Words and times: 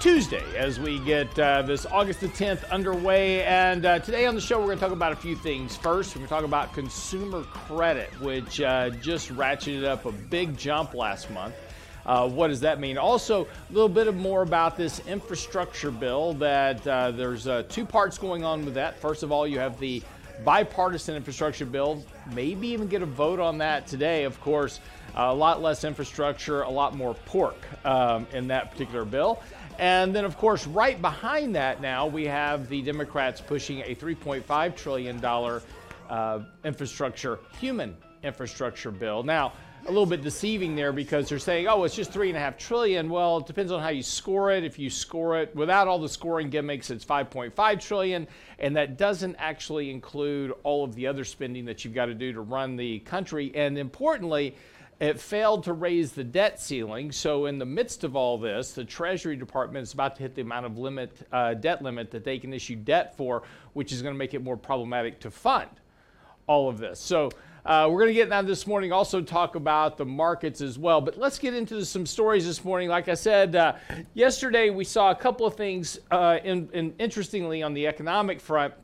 Tuesday 0.00 0.42
as 0.56 0.80
we 0.80 0.98
get 1.00 1.38
uh, 1.38 1.60
this 1.60 1.84
August 1.84 2.20
the 2.20 2.28
10th 2.28 2.68
underway. 2.70 3.44
And 3.44 3.84
uh, 3.84 3.98
today 3.98 4.24
on 4.24 4.34
the 4.34 4.40
show, 4.40 4.58
we're 4.58 4.64
going 4.64 4.78
to 4.78 4.84
talk 4.84 4.92
about 4.92 5.12
a 5.12 5.16
few 5.16 5.36
things. 5.36 5.76
First, 5.76 6.14
we're 6.16 6.20
going 6.20 6.28
to 6.28 6.34
talk 6.34 6.44
about 6.44 6.72
consumer 6.72 7.42
credit, 7.42 8.08
which 8.18 8.62
uh, 8.62 8.88
just 8.88 9.28
ratcheted 9.28 9.84
up 9.84 10.06
a 10.06 10.12
big 10.12 10.56
jump 10.56 10.94
last 10.94 11.30
month. 11.30 11.54
Uh, 12.06 12.26
what 12.26 12.48
does 12.48 12.60
that 12.60 12.80
mean? 12.80 12.96
Also, 12.96 13.44
a 13.44 13.72
little 13.74 13.90
bit 13.90 14.14
more 14.14 14.40
about 14.40 14.74
this 14.74 15.06
infrastructure 15.06 15.90
bill. 15.90 16.32
That 16.32 16.86
uh, 16.86 17.10
there's 17.10 17.46
uh, 17.46 17.64
two 17.68 17.84
parts 17.84 18.16
going 18.16 18.42
on 18.42 18.64
with 18.64 18.72
that. 18.74 18.98
First 18.98 19.22
of 19.22 19.30
all, 19.30 19.46
you 19.46 19.58
have 19.58 19.78
the 19.78 20.02
bipartisan 20.46 21.14
infrastructure 21.14 21.66
bill. 21.66 22.02
Maybe 22.32 22.68
even 22.68 22.88
get 22.88 23.02
a 23.02 23.06
vote 23.06 23.38
on 23.38 23.58
that 23.58 23.86
today. 23.86 24.24
Of 24.24 24.40
course, 24.40 24.80
a 25.14 25.34
lot 25.34 25.60
less 25.60 25.84
infrastructure, 25.84 26.62
a 26.62 26.70
lot 26.70 26.96
more 26.96 27.12
pork 27.26 27.56
um, 27.84 28.26
in 28.32 28.48
that 28.48 28.70
particular 28.70 29.04
bill. 29.04 29.42
And 29.80 30.14
then, 30.14 30.26
of 30.26 30.36
course, 30.36 30.66
right 30.66 31.00
behind 31.00 31.56
that 31.56 31.80
now, 31.80 32.06
we 32.06 32.26
have 32.26 32.68
the 32.68 32.82
Democrats 32.82 33.40
pushing 33.40 33.80
a 33.80 33.94
$3.5 33.94 34.76
trillion 34.76 35.24
uh, 36.10 36.40
infrastructure, 36.66 37.38
human 37.58 37.96
infrastructure 38.22 38.90
bill. 38.90 39.22
Now, 39.22 39.54
a 39.86 39.88
little 39.88 40.04
bit 40.04 40.20
deceiving 40.20 40.76
there 40.76 40.92
because 40.92 41.30
they're 41.30 41.38
saying, 41.38 41.66
oh, 41.66 41.84
it's 41.84 41.94
just 41.94 42.12
three 42.12 42.28
and 42.28 42.36
a 42.36 42.40
half 42.40 42.58
trillion. 42.58 43.08
Well, 43.08 43.38
it 43.38 43.46
depends 43.46 43.72
on 43.72 43.80
how 43.80 43.88
you 43.88 44.02
score 44.02 44.50
it. 44.52 44.64
If 44.64 44.78
you 44.78 44.90
score 44.90 45.40
it 45.40 45.56
without 45.56 45.88
all 45.88 45.98
the 45.98 46.10
scoring 46.10 46.50
gimmicks, 46.50 46.90
it's 46.90 47.02
5.5 47.02 47.80
trillion, 47.80 48.28
and 48.58 48.76
that 48.76 48.98
doesn't 48.98 49.36
actually 49.36 49.90
include 49.90 50.52
all 50.62 50.84
of 50.84 50.94
the 50.94 51.06
other 51.06 51.24
spending 51.24 51.64
that 51.64 51.86
you've 51.86 51.94
got 51.94 52.06
to 52.06 52.14
do 52.14 52.34
to 52.34 52.42
run 52.42 52.76
the 52.76 52.98
country. 52.98 53.50
And 53.54 53.78
importantly, 53.78 54.56
it 55.00 55.18
failed 55.18 55.64
to 55.64 55.72
raise 55.72 56.12
the 56.12 56.22
debt 56.22 56.60
ceiling. 56.60 57.10
So, 57.10 57.46
in 57.46 57.58
the 57.58 57.64
midst 57.64 58.04
of 58.04 58.14
all 58.14 58.36
this, 58.36 58.72
the 58.72 58.84
Treasury 58.84 59.34
Department 59.34 59.82
is 59.82 59.94
about 59.94 60.14
to 60.16 60.22
hit 60.22 60.34
the 60.34 60.42
amount 60.42 60.66
of 60.66 60.76
limit, 60.76 61.26
uh, 61.32 61.54
debt 61.54 61.82
limit 61.82 62.10
that 62.10 62.22
they 62.22 62.38
can 62.38 62.52
issue 62.52 62.76
debt 62.76 63.16
for, 63.16 63.42
which 63.72 63.92
is 63.92 64.02
going 64.02 64.14
to 64.14 64.18
make 64.18 64.34
it 64.34 64.42
more 64.42 64.58
problematic 64.58 65.18
to 65.20 65.30
fund 65.30 65.70
all 66.46 66.68
of 66.68 66.76
this. 66.78 67.00
So, 67.00 67.30
uh, 67.64 67.88
we're 67.90 68.00
going 68.00 68.08
to 68.08 68.14
get 68.14 68.28
now 68.28 68.42
this 68.42 68.66
morning, 68.66 68.92
also 68.92 69.22
talk 69.22 69.54
about 69.54 69.96
the 69.96 70.04
markets 70.04 70.60
as 70.60 70.78
well. 70.78 71.00
But 71.00 71.18
let's 71.18 71.38
get 71.38 71.54
into 71.54 71.84
some 71.84 72.04
stories 72.04 72.46
this 72.46 72.62
morning. 72.62 72.90
Like 72.90 73.08
I 73.08 73.14
said, 73.14 73.56
uh, 73.56 73.74
yesterday 74.12 74.68
we 74.68 74.84
saw 74.84 75.10
a 75.10 75.14
couple 75.14 75.46
of 75.46 75.54
things, 75.54 75.98
uh, 76.10 76.38
in, 76.44 76.68
in, 76.72 76.94
interestingly, 76.98 77.62
on 77.62 77.72
the 77.72 77.86
economic 77.86 78.40
front. 78.40 78.74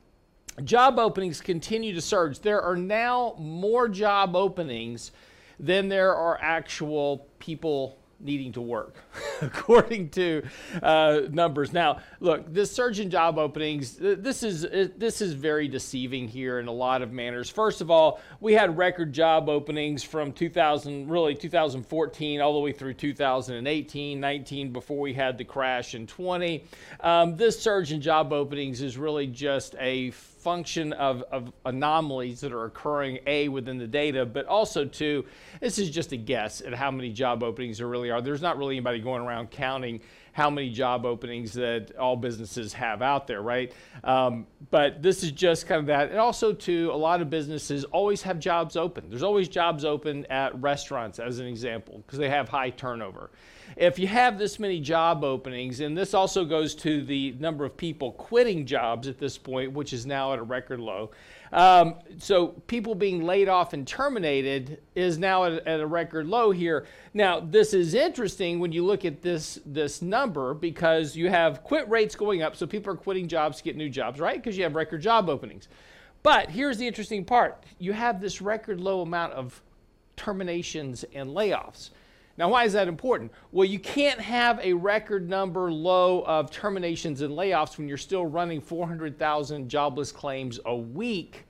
Job 0.65 0.99
openings 0.99 1.43
continue 1.43 1.95
to 1.95 2.01
surge. 2.01 2.41
There 2.41 2.63
are 2.63 2.77
now 2.77 3.35
more 3.39 3.89
job 3.89 4.35
openings 4.35 5.13
then 5.59 5.89
there 5.89 6.15
are 6.15 6.39
actual 6.41 7.27
people 7.39 7.99
needing 8.19 8.53
to 8.53 8.61
work, 8.61 8.97
according 9.43 10.09
to 10.11 10.43
uh, 10.83 11.21
numbers. 11.31 11.73
Now, 11.73 12.01
look, 12.21 12.53
this 12.53 12.73
surge 12.73 13.01
in 13.01 13.11
job 13.11 13.39
openings, 13.39 13.97
this 13.97 14.43
is 14.43 14.63
this 14.97 15.21
is 15.21 15.33
very 15.33 15.69
deceiving 15.69 16.29
here 16.29 16.59
in 16.59 16.67
a 16.67 16.73
lot 16.73 17.03
of 17.03 17.13
manners. 17.13 17.51
First 17.51 17.81
of 17.81 17.91
all, 17.91 18.21
we 18.41 18.55
had 18.55 18.77
record 18.77 19.13
job 19.13 19.49
openings 19.49 20.03
from 20.03 20.33
2000, 20.33 21.09
really 21.09 21.35
2014, 21.35 22.41
all 22.41 22.55
the 22.55 22.61
way 22.61 22.73
through 22.73 22.95
2018, 22.95 24.21
19, 24.21 24.73
before 24.73 24.99
we 24.99 25.13
had 25.13 25.39
the 25.39 25.45
crash 25.45 25.95
in 25.95 26.07
20. 26.07 26.65
Um, 27.01 27.37
this 27.37 27.61
surge 27.61 27.93
in 27.93 28.01
job 28.01 28.33
openings 28.33 28.81
is 28.81 28.97
really 28.97 29.27
just 29.27 29.75
a 29.79 30.11
function 30.47 30.93
of, 30.93 31.25
of 31.33 31.53
anomalies 31.65 32.39
that 32.39 32.53
are 32.53 32.67
occurring, 32.67 33.19
A, 33.27 33.49
within 33.49 33.79
the 33.79 33.87
data, 33.89 34.25
but 34.25 34.47
also, 34.47 34.85
two, 34.85 35.25
this 35.61 35.77
is 35.77 35.91
just 35.91 36.13
a 36.13 36.17
guess 36.17 36.61
at 36.61 36.73
how 36.73 36.89
many 36.89 37.13
job 37.13 37.43
openings 37.43 37.79
there 37.79 37.89
really 37.89 38.13
are. 38.13 38.21
There's 38.21 38.43
not 38.43 38.57
really 38.57 38.77
anybody 38.77 39.01
going 39.01 39.23
around 39.23 39.51
counting 39.51 40.03
how 40.37 40.51
many 40.51 40.69
job 40.69 41.07
openings 41.07 41.55
that 41.55 41.97
all 41.97 42.15
businesses 42.15 42.75
have 42.75 43.01
out 43.01 43.27
there, 43.27 43.41
right? 43.41 43.73
Um, 44.05 44.47
but 44.71 45.03
this 45.03 45.23
is 45.23 45.33
just 45.33 45.67
kind 45.67 45.81
of 45.81 45.87
that. 45.87 46.11
And 46.11 46.19
also, 46.19 46.53
too, 46.53 46.91
a 46.93 46.97
lot 46.97 47.23
of 47.23 47.31
businesses 47.31 47.85
always 47.85 48.21
have 48.21 48.39
jobs 48.39 48.77
open. 48.77 49.09
There's 49.09 49.23
always 49.23 49.49
jobs 49.49 49.83
open 49.83 50.27
at 50.27 50.55
restaurants, 50.61 51.19
as 51.19 51.39
an 51.39 51.47
example, 51.47 52.03
because 52.05 52.19
they 52.19 52.29
have 52.29 52.51
high 52.51 52.69
turnover 52.69 53.31
if 53.77 53.99
you 53.99 54.07
have 54.07 54.39
this 54.39 54.59
many 54.59 54.81
job 54.81 55.25
openings, 55.25 55.81
and 55.81 55.97
this 55.97 56.15
also 56.15 56.45
goes 56.45 56.75
to 56.77 57.05
the 57.05 57.33
number 57.39 57.65
of 57.65 57.77
people 57.77 58.13
quitting 58.13 58.65
jobs 58.65 59.09
at 59.09 59.19
this 59.19 59.37
point, 59.37 59.73
which 59.73 59.93
is 59.93 60.07
now 60.07 60.33
at 60.33 60.39
a 60.39 60.43
record 60.43 60.81
low. 60.81 61.11
Um, 61.53 61.95
so 62.19 62.49
people 62.67 62.95
being 62.95 63.23
laid 63.25 63.49
off 63.49 63.73
and 63.73 63.87
terminated 63.87 64.81
is 64.95 65.19
now 65.19 65.45
at, 65.45 65.67
at, 65.67 65.81
a 65.81 65.87
record 65.87 66.27
low 66.27 66.51
here. 66.51 66.87
Now 67.15 67.41
this 67.41 67.73
is 67.73 67.95
interesting 67.95 68.59
when 68.59 68.73
you 68.73 68.85
look 68.85 69.05
at 69.05 69.23
this 69.23 69.61
this 69.65 70.03
number 70.03 70.55
because 70.55 71.17
you 71.17 71.29
have 71.31 71.63
quit 71.63 71.89
rates 71.89 72.17
going 72.17 72.43
up, 72.43 72.57
so 72.57 72.67
people 72.67 72.93
are 72.93 72.97
quitting 72.97 73.29
jobs 73.29 73.59
to 73.59 73.63
get 73.63 73.77
new 73.77 73.89
jobs, 73.89 74.21
right? 74.21 74.37
Because 74.37 74.57
you 74.57 74.65
have 74.65 74.75
record 74.75 75.03
job 75.03 75.29
openings. 75.29 75.69
But 76.23 76.51
here's 76.51 76.79
the 76.79 76.87
interesting 76.87 77.25
part: 77.25 77.65
you 77.79 77.93
have 77.93 78.21
this 78.21 78.43
record 78.43 78.81
low 78.81 79.03
amount 79.03 79.35
of 79.35 79.63
terminations 80.17 81.05
and 81.15 81.31
layoffs. 81.31 81.91
Now, 82.39 82.51
why 82.51 82.65
is 82.65 82.75
that 82.75 82.87
important? 82.87 83.33
Well, 83.51 83.65
you 83.65 83.79
can't 83.79 84.21
have 84.21 84.61
a 84.61 84.75
record 84.75 85.29
number 85.29 85.73
low 85.73 86.23
of 86.23 86.51
terminations 86.51 87.23
and 87.23 87.33
layoffs 87.33 87.79
when 87.79 87.89
you're 87.89 87.97
still 87.97 88.27
running 88.27 88.61
400,000 88.61 89.69
jobless 89.69 90.13
claims 90.13 90.61
a 90.67 90.77
week. 90.77 91.47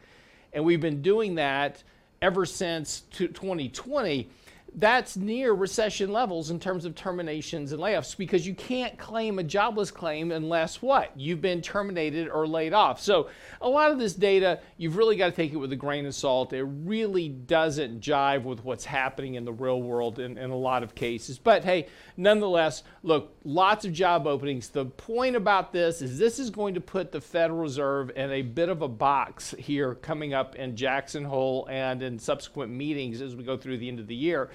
And 0.52 0.64
we've 0.64 0.80
been 0.80 1.02
doing 1.02 1.34
that 1.36 1.82
ever 2.22 2.46
since 2.46 3.00
2020 3.10 4.30
that's 4.78 5.16
near 5.16 5.54
recession 5.54 6.12
levels 6.12 6.50
in 6.50 6.60
terms 6.60 6.84
of 6.84 6.94
terminations 6.94 7.72
and 7.72 7.80
layoffs 7.80 8.14
because 8.14 8.46
you 8.46 8.54
can't 8.54 8.98
claim 8.98 9.38
a 9.38 9.42
jobless 9.42 9.90
claim 9.90 10.30
unless 10.30 10.82
what? 10.82 11.18
You've 11.18 11.40
been 11.40 11.62
terminated 11.62 12.28
or 12.28 12.46
laid 12.46 12.74
off. 12.74 13.00
So, 13.00 13.30
a 13.62 13.68
lot 13.68 13.90
of 13.90 13.98
this 13.98 14.12
data, 14.14 14.60
you've 14.76 14.98
really 14.98 15.16
got 15.16 15.30
to 15.30 15.32
take 15.32 15.54
it 15.54 15.56
with 15.56 15.72
a 15.72 15.76
grain 15.76 16.04
of 16.04 16.14
salt. 16.14 16.52
It 16.52 16.62
really 16.62 17.30
doesn't 17.30 18.00
jive 18.00 18.44
with 18.44 18.64
what's 18.64 18.84
happening 18.84 19.36
in 19.36 19.46
the 19.46 19.52
real 19.52 19.80
world 19.80 20.18
in, 20.18 20.36
in 20.36 20.50
a 20.50 20.56
lot 20.56 20.82
of 20.82 20.94
cases. 20.94 21.38
But 21.38 21.64
hey, 21.64 21.86
nonetheless, 22.18 22.82
look, 23.02 23.34
lots 23.44 23.86
of 23.86 23.94
job 23.94 24.26
openings. 24.26 24.68
The 24.68 24.84
point 24.84 25.36
about 25.36 25.72
this 25.72 26.02
is 26.02 26.18
this 26.18 26.38
is 26.38 26.50
going 26.50 26.74
to 26.74 26.82
put 26.82 27.12
the 27.12 27.20
Federal 27.22 27.60
Reserve 27.60 28.10
in 28.14 28.30
a 28.30 28.42
bit 28.42 28.68
of 28.68 28.82
a 28.82 28.88
box 28.88 29.54
here 29.58 29.94
coming 29.94 30.34
up 30.34 30.54
in 30.56 30.76
Jackson 30.76 31.24
Hole 31.24 31.66
and 31.70 32.02
in 32.02 32.18
subsequent 32.18 32.70
meetings 32.70 33.22
as 33.22 33.34
we 33.34 33.42
go 33.42 33.56
through 33.56 33.78
the 33.78 33.88
end 33.88 34.00
of 34.00 34.06
the 34.06 34.14
year. 34.14 34.50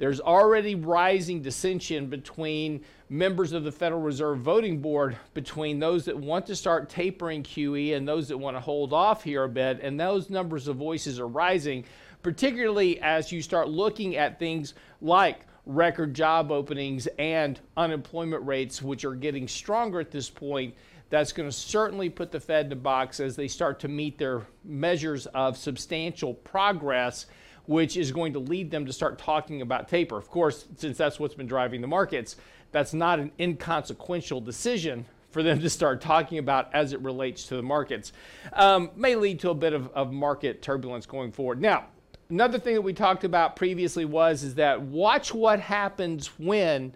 There's 0.00 0.18
already 0.18 0.74
rising 0.74 1.42
dissension 1.42 2.06
between 2.06 2.80
members 3.10 3.52
of 3.52 3.64
the 3.64 3.70
Federal 3.70 4.00
Reserve 4.00 4.38
Voting 4.38 4.80
Board, 4.80 5.14
between 5.34 5.78
those 5.78 6.06
that 6.06 6.16
want 6.16 6.46
to 6.46 6.56
start 6.56 6.88
tapering 6.88 7.42
QE 7.42 7.94
and 7.94 8.08
those 8.08 8.28
that 8.28 8.38
want 8.38 8.56
to 8.56 8.62
hold 8.62 8.94
off 8.94 9.22
here 9.22 9.44
a 9.44 9.48
bit. 9.48 9.78
And 9.82 10.00
those 10.00 10.30
numbers 10.30 10.68
of 10.68 10.76
voices 10.76 11.20
are 11.20 11.28
rising, 11.28 11.84
particularly 12.22 12.98
as 13.02 13.30
you 13.30 13.42
start 13.42 13.68
looking 13.68 14.16
at 14.16 14.38
things 14.38 14.72
like 15.02 15.40
record 15.66 16.14
job 16.14 16.50
openings 16.50 17.06
and 17.18 17.60
unemployment 17.76 18.46
rates, 18.46 18.80
which 18.80 19.04
are 19.04 19.14
getting 19.14 19.46
stronger 19.46 20.00
at 20.00 20.10
this 20.10 20.30
point. 20.30 20.74
That's 21.10 21.32
going 21.32 21.46
to 21.46 21.54
certainly 21.54 22.08
put 22.08 22.32
the 22.32 22.40
Fed 22.40 22.64
in 22.64 22.70
the 22.70 22.76
box 22.76 23.20
as 23.20 23.36
they 23.36 23.48
start 23.48 23.80
to 23.80 23.88
meet 23.88 24.16
their 24.16 24.46
measures 24.64 25.26
of 25.26 25.58
substantial 25.58 26.32
progress 26.32 27.26
which 27.66 27.96
is 27.96 28.12
going 28.12 28.32
to 28.32 28.38
lead 28.38 28.70
them 28.70 28.86
to 28.86 28.92
start 28.92 29.18
talking 29.18 29.62
about 29.62 29.88
taper. 29.88 30.16
Of 30.16 30.28
course, 30.28 30.66
since 30.76 30.96
that's 30.98 31.18
what's 31.20 31.34
been 31.34 31.46
driving 31.46 31.80
the 31.80 31.86
markets, 31.86 32.36
that's 32.72 32.94
not 32.94 33.18
an 33.18 33.32
inconsequential 33.38 34.40
decision 34.40 35.06
for 35.30 35.42
them 35.42 35.60
to 35.60 35.70
start 35.70 36.00
talking 36.00 36.38
about 36.38 36.74
as 36.74 36.92
it 36.92 37.00
relates 37.00 37.46
to 37.46 37.56
the 37.56 37.62
markets. 37.62 38.12
Um, 38.52 38.90
may 38.96 39.14
lead 39.14 39.40
to 39.40 39.50
a 39.50 39.54
bit 39.54 39.72
of, 39.72 39.88
of 39.94 40.12
market 40.12 40.62
turbulence 40.62 41.06
going 41.06 41.32
forward. 41.32 41.60
Now, 41.60 41.86
another 42.28 42.58
thing 42.58 42.74
that 42.74 42.82
we 42.82 42.92
talked 42.92 43.24
about 43.24 43.56
previously 43.56 44.04
was 44.04 44.42
is 44.42 44.56
that 44.56 44.80
watch 44.82 45.32
what 45.32 45.60
happens 45.60 46.26
when 46.38 46.92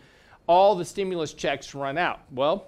all 0.47 0.75
the 0.75 0.85
stimulus 0.85 1.33
checks 1.33 1.75
run 1.75 1.97
out. 1.97 2.21
Well, 2.31 2.67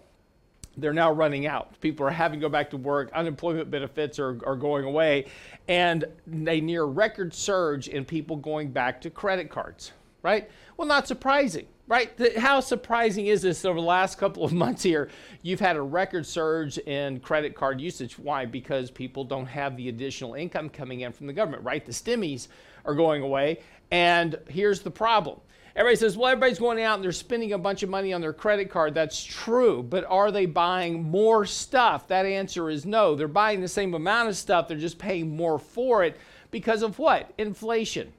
they're 0.76 0.93
now 0.93 1.11
running 1.11 1.46
out. 1.46 1.81
People 1.81 2.06
are 2.06 2.11
having 2.11 2.40
to 2.40 2.44
go 2.44 2.50
back 2.50 2.70
to 2.70 2.76
work. 2.76 3.11
Unemployment 3.12 3.70
benefits 3.70 4.19
are, 4.19 4.38
are 4.46 4.56
going 4.56 4.84
away. 4.84 5.26
And 5.69 6.05
a 6.28 6.61
near 6.61 6.84
record 6.84 7.34
surge 7.34 7.88
in 7.88 8.05
people 8.05 8.37
going 8.37 8.70
back 8.70 9.00
to 9.02 9.11
credit 9.11 9.50
cards, 9.50 9.93
right? 10.23 10.50
Well, 10.76 10.87
not 10.87 11.08
surprising, 11.08 11.67
right? 11.88 12.12
How 12.37 12.61
surprising 12.61 13.26
is 13.28 13.43
this 13.43 13.64
over 13.64 13.81
the 13.81 13.87
last 13.87 14.19
couple 14.19 14.44
of 14.44 14.52
months 14.55 14.82
here? 14.82 15.08
You've 15.43 15.61
had 15.61 15.76
a 15.76 15.82
record 15.82 16.26
surge 16.26 16.78
in 16.78 17.20
credit 17.20 17.55
card 17.55 17.81
usage. 17.81 18.19
Why? 18.19 18.44
Because 18.44 18.90
people 18.90 19.25
don't 19.25 19.46
have 19.46 19.76
the 19.76 19.88
additional 19.88 20.34
income 20.34 20.69
coming 20.69 21.00
in 21.00 21.12
from 21.12 21.26
the 21.26 21.32
government, 21.32 21.64
right? 21.64 21.84
The 21.84 21.93
stimmies 21.93 22.49
are 22.84 22.94
going 22.94 23.23
away. 23.23 23.61
And 23.90 24.38
here's 24.49 24.81
the 24.81 24.90
problem. 24.90 25.40
Everybody 25.76 25.96
says, 25.96 26.17
well, 26.17 26.32
everybody's 26.32 26.58
going 26.58 26.82
out 26.82 26.94
and 26.94 27.05
they're 27.05 27.12
spending 27.12 27.52
a 27.52 27.58
bunch 27.58 27.82
of 27.82 27.90
money 27.90 28.14
on 28.14 28.23
their 28.23 28.32
credit 28.32 28.70
card. 28.70 28.94
That's 28.94 29.23
true. 29.23 29.82
But 29.82 30.06
are 30.08 30.32
they 30.32 30.46
buying 30.46 31.02
more 31.02 31.44
stuff? 31.44 32.08
That 32.08 32.25
answer 32.25 32.70
is 32.70 32.87
no. 32.87 33.14
They're 33.14 33.28
buying 33.28 33.61
the 33.61 33.69
same 33.69 33.93
amount 33.93 34.31
of 34.31 34.38
stuff, 34.38 34.69
they're 34.69 34.78
just 34.78 34.99
paying 34.99 35.37
more 35.37 35.58
for 35.58 36.02
it 36.02 36.17
because 36.50 36.82
of 36.82 36.99
what? 36.99 37.31
Inflation. 37.37 38.11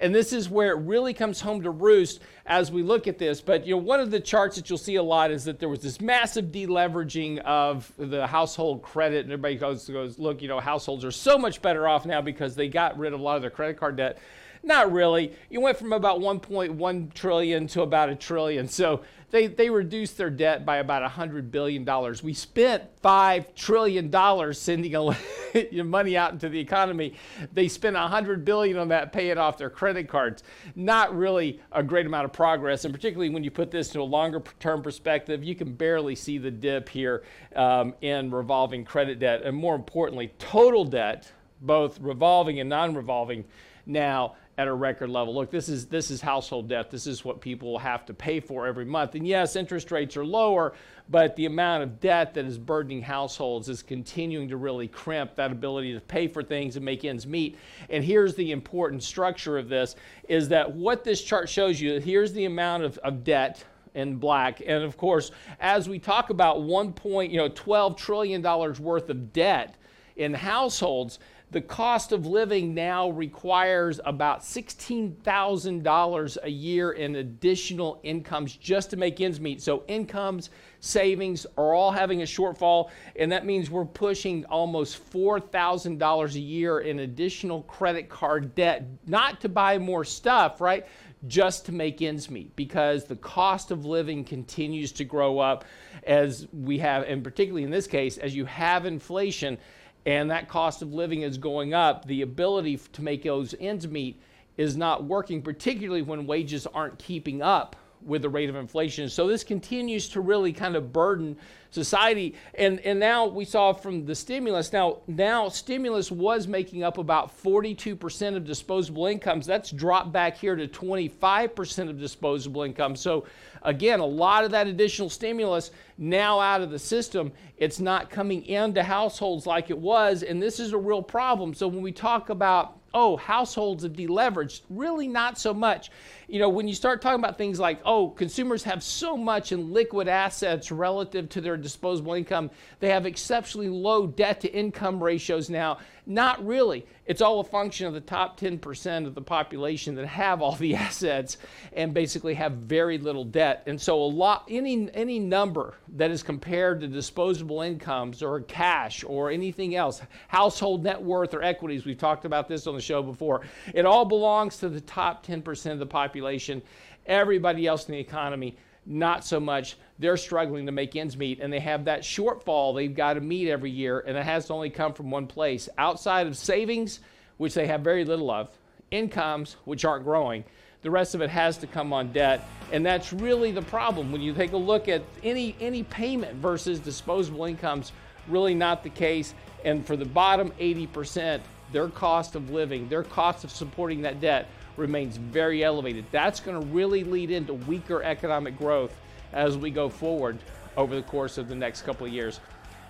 And 0.00 0.12
this 0.12 0.32
is 0.32 0.48
where 0.48 0.72
it 0.72 0.80
really 0.80 1.14
comes 1.14 1.40
home 1.40 1.62
to 1.62 1.70
roost 1.70 2.20
as 2.46 2.72
we 2.72 2.82
look 2.82 3.06
at 3.06 3.18
this. 3.18 3.40
But 3.40 3.64
you 3.64 3.74
know, 3.74 3.82
one 3.82 4.00
of 4.00 4.10
the 4.10 4.20
charts 4.20 4.56
that 4.56 4.68
you'll 4.68 4.78
see 4.78 4.96
a 4.96 5.02
lot 5.02 5.30
is 5.30 5.44
that 5.44 5.60
there 5.60 5.68
was 5.68 5.80
this 5.80 6.00
massive 6.00 6.46
deleveraging 6.46 7.38
of 7.38 7.92
the 7.96 8.26
household 8.26 8.82
credit, 8.82 9.24
and 9.24 9.32
everybody 9.32 9.56
goes, 9.56 9.88
goes, 9.88 10.18
look, 10.18 10.40
you 10.42 10.48
know, 10.48 10.60
households 10.60 11.04
are 11.04 11.10
so 11.10 11.38
much 11.38 11.62
better 11.62 11.88
off 11.88 12.06
now 12.06 12.20
because 12.20 12.54
they 12.54 12.68
got 12.68 12.98
rid 12.98 13.12
of 13.12 13.20
a 13.20 13.22
lot 13.22 13.36
of 13.36 13.42
their 13.42 13.50
credit 13.50 13.76
card 13.76 13.96
debt. 13.96 14.18
Not 14.62 14.92
really. 14.92 15.32
You 15.50 15.60
went 15.60 15.78
from 15.78 15.92
about 15.92 16.20
1.1 16.20 17.14
trillion 17.14 17.66
to 17.68 17.82
about 17.82 18.08
a 18.08 18.14
trillion. 18.14 18.68
So 18.68 19.02
they, 19.30 19.46
they 19.46 19.68
reduced 19.68 20.16
their 20.16 20.30
debt 20.30 20.64
by 20.64 20.78
about 20.78 21.08
$100 21.10 21.50
billion. 21.50 21.86
We 22.22 22.32
spent 22.32 22.84
$5 23.02 23.54
trillion 23.54 24.54
sending 24.54 24.92
your 25.70 25.84
money 25.84 26.16
out 26.16 26.32
into 26.32 26.48
the 26.48 26.58
economy. 26.58 27.14
They 27.52 27.68
spent 27.68 27.94
100 27.94 28.44
billion 28.44 28.78
on 28.78 28.88
that 28.88 29.12
paying 29.12 29.36
off 29.36 29.58
their 29.58 29.68
credit 29.68 30.08
cards. 30.08 30.42
Not 30.74 31.14
really 31.14 31.60
a 31.72 31.82
great 31.82 32.06
amount 32.06 32.24
of 32.24 32.32
progress. 32.32 32.84
And 32.86 32.94
particularly 32.94 33.28
when 33.28 33.44
you 33.44 33.50
put 33.50 33.70
this 33.70 33.88
to 33.90 34.00
a 34.00 34.02
longer 34.02 34.42
term 34.60 34.82
perspective, 34.82 35.44
you 35.44 35.54
can 35.54 35.74
barely 35.74 36.14
see 36.14 36.38
the 36.38 36.50
dip 36.50 36.88
here 36.88 37.22
um, 37.54 37.94
in 38.00 38.30
revolving 38.30 38.84
credit 38.84 39.18
debt. 39.18 39.42
And 39.42 39.54
more 39.54 39.74
importantly, 39.74 40.32
total 40.38 40.84
debt, 40.84 41.30
both 41.60 42.00
revolving 42.00 42.60
and 42.60 42.70
non 42.70 42.94
revolving, 42.94 43.44
now 43.84 44.36
at 44.58 44.66
a 44.66 44.74
record 44.74 45.08
level. 45.08 45.32
Look, 45.32 45.52
this 45.52 45.68
is 45.68 45.86
this 45.86 46.10
is 46.10 46.20
household 46.20 46.68
debt. 46.68 46.90
This 46.90 47.06
is 47.06 47.24
what 47.24 47.40
people 47.40 47.78
have 47.78 48.04
to 48.06 48.12
pay 48.12 48.40
for 48.40 48.66
every 48.66 48.84
month. 48.84 49.14
And 49.14 49.26
yes, 49.26 49.54
interest 49.54 49.92
rates 49.92 50.16
are 50.16 50.24
lower, 50.24 50.74
but 51.08 51.36
the 51.36 51.46
amount 51.46 51.84
of 51.84 52.00
debt 52.00 52.34
that 52.34 52.44
is 52.44 52.58
burdening 52.58 53.00
households 53.00 53.68
is 53.68 53.84
continuing 53.84 54.48
to 54.48 54.56
really 54.56 54.88
crimp 54.88 55.36
that 55.36 55.52
ability 55.52 55.94
to 55.94 56.00
pay 56.00 56.26
for 56.26 56.42
things 56.42 56.74
and 56.74 56.84
make 56.84 57.04
ends 57.04 57.24
meet. 57.24 57.56
And 57.88 58.02
here's 58.02 58.34
the 58.34 58.50
important 58.50 59.04
structure 59.04 59.56
of 59.56 59.68
this 59.68 59.94
is 60.28 60.48
that 60.48 60.70
what 60.74 61.04
this 61.04 61.22
chart 61.22 61.48
shows 61.48 61.80
you, 61.80 62.00
here's 62.00 62.32
the 62.32 62.46
amount 62.46 62.82
of, 62.82 62.98
of 62.98 63.22
debt 63.22 63.64
in 63.94 64.16
black. 64.16 64.60
And 64.66 64.82
of 64.82 64.96
course, 64.96 65.30
as 65.60 65.88
we 65.88 66.00
talk 66.00 66.30
about 66.30 66.62
1 66.62 66.92
point, 66.94 67.30
you 67.30 67.38
know, 67.38 67.48
12 67.48 67.96
trillion 67.96 68.42
dollars 68.42 68.80
worth 68.80 69.08
of 69.08 69.32
debt 69.32 69.76
in 70.16 70.34
households, 70.34 71.20
the 71.50 71.60
cost 71.62 72.12
of 72.12 72.26
living 72.26 72.74
now 72.74 73.08
requires 73.08 74.00
about 74.04 74.40
$16,000 74.40 76.36
a 76.42 76.50
year 76.50 76.90
in 76.92 77.16
additional 77.16 78.00
incomes 78.02 78.54
just 78.54 78.90
to 78.90 78.98
make 78.98 79.18
ends 79.20 79.40
meet. 79.40 79.62
So, 79.62 79.82
incomes, 79.88 80.50
savings 80.80 81.46
are 81.56 81.72
all 81.74 81.90
having 81.90 82.20
a 82.20 82.26
shortfall, 82.26 82.90
and 83.16 83.32
that 83.32 83.46
means 83.46 83.70
we're 83.70 83.86
pushing 83.86 84.44
almost 84.46 85.10
$4,000 85.10 86.34
a 86.34 86.38
year 86.38 86.80
in 86.80 86.98
additional 87.00 87.62
credit 87.62 88.10
card 88.10 88.54
debt, 88.54 88.84
not 89.06 89.40
to 89.40 89.48
buy 89.48 89.78
more 89.78 90.04
stuff, 90.04 90.60
right? 90.60 90.86
Just 91.26 91.64
to 91.66 91.72
make 91.72 92.02
ends 92.02 92.30
meet 92.30 92.54
because 92.56 93.06
the 93.06 93.16
cost 93.16 93.70
of 93.70 93.86
living 93.86 94.22
continues 94.22 94.92
to 94.92 95.04
grow 95.04 95.38
up 95.38 95.64
as 96.04 96.46
we 96.52 96.78
have, 96.78 97.04
and 97.04 97.24
particularly 97.24 97.64
in 97.64 97.70
this 97.70 97.86
case, 97.86 98.18
as 98.18 98.36
you 98.36 98.44
have 98.44 98.84
inflation 98.84 99.58
and 100.08 100.30
that 100.30 100.48
cost 100.48 100.80
of 100.80 100.94
living 100.94 101.20
is 101.20 101.36
going 101.36 101.74
up, 101.74 102.06
the 102.06 102.22
ability 102.22 102.80
to 102.94 103.02
make 103.02 103.24
those 103.24 103.54
ends 103.60 103.86
meet 103.86 104.18
is 104.56 104.74
not 104.74 105.04
working, 105.04 105.42
particularly 105.42 106.00
when 106.00 106.26
wages 106.26 106.66
aren't 106.66 106.98
keeping 106.98 107.42
up 107.42 107.76
with 108.00 108.22
the 108.22 108.28
rate 108.30 108.48
of 108.48 108.56
inflation. 108.56 109.10
So 109.10 109.26
this 109.26 109.44
continues 109.44 110.08
to 110.08 110.22
really 110.22 110.50
kind 110.50 110.76
of 110.76 110.94
burden 110.94 111.36
society. 111.70 112.34
And 112.54 112.80
and 112.80 112.98
now 112.98 113.26
we 113.26 113.44
saw 113.44 113.72
from 113.72 114.06
the 114.06 114.14
stimulus. 114.14 114.72
Now 114.72 114.98
now 115.06 115.48
stimulus 115.48 116.10
was 116.10 116.46
making 116.46 116.82
up 116.82 116.98
about 116.98 117.42
42% 117.42 118.36
of 118.36 118.44
disposable 118.44 119.06
incomes. 119.06 119.46
That's 119.46 119.70
dropped 119.70 120.12
back 120.12 120.36
here 120.36 120.56
to 120.56 120.66
25% 120.66 121.90
of 121.90 121.98
disposable 121.98 122.62
income. 122.62 122.96
So 122.96 123.26
again, 123.62 124.00
a 124.00 124.06
lot 124.06 124.44
of 124.44 124.50
that 124.52 124.66
additional 124.66 125.10
stimulus 125.10 125.70
now 125.96 126.40
out 126.40 126.60
of 126.60 126.70
the 126.70 126.78
system. 126.78 127.32
It's 127.56 127.80
not 127.80 128.10
coming 128.10 128.44
into 128.46 128.82
households 128.82 129.46
like 129.46 129.70
it 129.70 129.78
was, 129.78 130.22
and 130.22 130.40
this 130.40 130.60
is 130.60 130.72
a 130.72 130.78
real 130.78 131.02
problem. 131.02 131.54
So 131.54 131.68
when 131.68 131.82
we 131.82 131.92
talk 131.92 132.30
about 132.30 132.78
oh, 132.94 133.16
households 133.16 133.82
have 133.82 133.92
deleveraged. 133.92 134.62
Really, 134.70 135.08
not 135.08 135.38
so 135.38 135.52
much. 135.52 135.90
You 136.26 136.38
know, 136.38 136.48
when 136.48 136.68
you 136.68 136.74
start 136.74 137.00
talking 137.00 137.18
about 137.18 137.38
things 137.38 137.58
like, 137.58 137.80
oh, 137.84 138.10
consumers 138.10 138.62
have 138.64 138.82
so 138.82 139.16
much 139.16 139.52
in 139.52 139.72
liquid 139.72 140.08
assets 140.08 140.70
relative 140.70 141.28
to 141.30 141.40
their 141.40 141.56
disposable 141.56 142.14
income, 142.14 142.50
they 142.80 142.90
have 142.90 143.06
exceptionally 143.06 143.68
low 143.68 144.06
debt 144.06 144.40
to 144.40 144.52
income 144.52 145.02
ratios 145.02 145.48
now. 145.50 145.78
Not 146.10 146.44
really. 146.46 146.86
It's 147.04 147.20
all 147.20 147.38
a 147.38 147.44
function 147.44 147.86
of 147.86 147.92
the 147.92 148.00
top 148.00 148.40
10% 148.40 149.06
of 149.06 149.14
the 149.14 149.20
population 149.20 149.94
that 149.96 150.06
have 150.06 150.40
all 150.40 150.54
the 150.54 150.74
assets 150.86 151.36
and 151.74 151.92
basically 151.92 152.32
have 152.32 152.52
very 152.52 152.96
little 152.96 153.24
debt. 153.24 153.62
And 153.66 153.78
so 153.78 154.02
a 154.02 154.08
lot 154.08 154.44
any 154.48 154.90
any 154.94 155.18
number 155.18 155.74
that 155.96 156.10
is 156.10 156.22
compared 156.22 156.80
to 156.80 156.88
disposable 156.88 157.60
incomes 157.60 158.22
or 158.22 158.40
cash 158.40 159.04
or 159.04 159.30
anything 159.30 159.74
else, 159.74 160.00
household 160.28 160.82
net 160.82 161.00
worth 161.00 161.34
or 161.34 161.42
equities, 161.42 161.84
we've 161.84 161.98
talked 161.98 162.24
about 162.24 162.48
this 162.48 162.66
on 162.66 162.74
the 162.74 162.80
show 162.80 163.02
before. 163.02 163.42
It 163.74 163.84
all 163.84 164.06
belongs 164.06 164.56
to 164.58 164.70
the 164.70 164.80
top 164.80 165.26
10% 165.26 165.72
of 165.72 165.78
the 165.78 165.86
population. 165.86 166.62
Everybody 167.04 167.66
else 167.66 167.86
in 167.86 167.92
the 167.92 168.00
economy 168.00 168.56
not 168.88 169.24
so 169.24 169.38
much. 169.38 169.76
They're 169.98 170.16
struggling 170.16 170.66
to 170.66 170.72
make 170.72 170.96
ends 170.96 171.16
meet, 171.16 171.40
and 171.40 171.52
they 171.52 171.60
have 171.60 171.84
that 171.84 172.00
shortfall 172.00 172.74
they've 172.74 172.94
got 172.94 173.14
to 173.14 173.20
meet 173.20 173.48
every 173.48 173.70
year, 173.70 174.00
and 174.00 174.16
it 174.16 174.24
has 174.24 174.46
to 174.46 174.54
only 174.54 174.70
come 174.70 174.94
from 174.94 175.10
one 175.10 175.26
place 175.26 175.68
outside 175.76 176.26
of 176.26 176.36
savings, 176.36 177.00
which 177.36 177.54
they 177.54 177.66
have 177.66 177.82
very 177.82 178.04
little 178.04 178.30
of, 178.30 178.48
incomes, 178.90 179.56
which 179.64 179.84
aren't 179.84 180.04
growing. 180.04 180.42
The 180.82 180.90
rest 180.90 181.14
of 181.14 181.20
it 181.20 181.30
has 181.30 181.58
to 181.58 181.66
come 181.66 181.92
on 181.92 182.12
debt, 182.12 182.48
and 182.72 182.86
that's 182.86 183.12
really 183.12 183.52
the 183.52 183.62
problem. 183.62 184.10
When 184.10 184.20
you 184.20 184.32
take 184.32 184.52
a 184.52 184.56
look 184.56 184.88
at 184.88 185.02
any 185.22 185.56
any 185.60 185.82
payment 185.82 186.36
versus 186.36 186.78
disposable 186.78 187.44
incomes, 187.44 187.92
really 188.28 188.54
not 188.54 188.82
the 188.82 188.90
case. 188.90 189.34
And 189.64 189.84
for 189.84 189.96
the 189.96 190.04
bottom 190.04 190.52
80%, 190.60 191.40
their 191.72 191.88
cost 191.88 192.36
of 192.36 192.50
living, 192.50 192.88
their 192.88 193.02
cost 193.02 193.44
of 193.44 193.50
supporting 193.50 194.02
that 194.02 194.20
debt 194.20 194.48
remains 194.78 195.16
very 195.16 195.64
elevated. 195.64 196.04
That's 196.10 196.40
going 196.40 196.60
to 196.60 196.66
really 196.68 197.04
lead 197.04 197.30
into 197.30 197.54
weaker 197.54 198.02
economic 198.02 198.56
growth 198.56 198.94
as 199.32 199.58
we 199.58 199.70
go 199.70 199.88
forward 199.88 200.38
over 200.76 200.94
the 200.94 201.02
course 201.02 201.36
of 201.36 201.48
the 201.48 201.54
next 201.54 201.82
couple 201.82 202.06
of 202.06 202.12
years. 202.12 202.40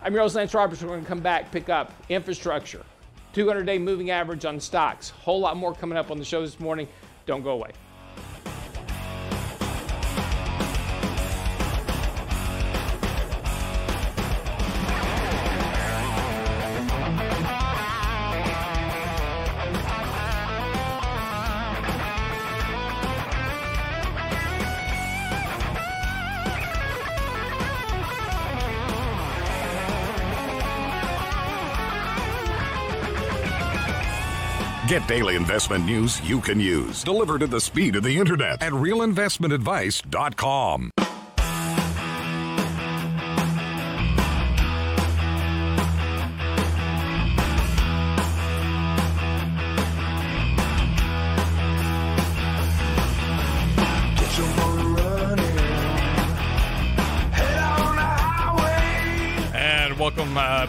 I'm 0.03 0.13
your 0.13 0.23
host, 0.23 0.37
Lance 0.37 0.55
Roberts. 0.55 0.83
We're 0.83 0.89
going 0.89 1.03
to 1.03 1.09
come 1.09 1.21
back, 1.21 1.51
pick 1.51 1.69
up 1.69 1.93
infrastructure, 2.09 2.85
200 3.33 3.65
day 3.65 3.79
moving 3.79 4.11
average 4.11 4.45
on 4.45 4.61
stocks. 4.61 5.11
Whole 5.11 5.41
lot 5.41 5.57
more 5.57 5.75
coming 5.75 5.99
up 5.99 6.11
on 6.11 6.19
the 6.19 6.25
show 6.25 6.41
this 6.43 6.61
morning. 6.61 6.87
Don't 7.27 7.43
go 7.43 7.51
away. 7.51 7.71
Get 34.89 35.07
daily 35.07 35.37
investment 35.37 35.85
news 35.85 36.27
you 36.27 36.41
can 36.41 36.59
use, 36.59 37.05
delivered 37.05 37.43
at 37.43 37.51
the 37.51 37.61
speed 37.61 37.97
of 37.97 38.05
the 38.05 38.17
internet 38.17 38.63
at 38.63 38.73
realinvestmentadvice.com. 38.73 40.91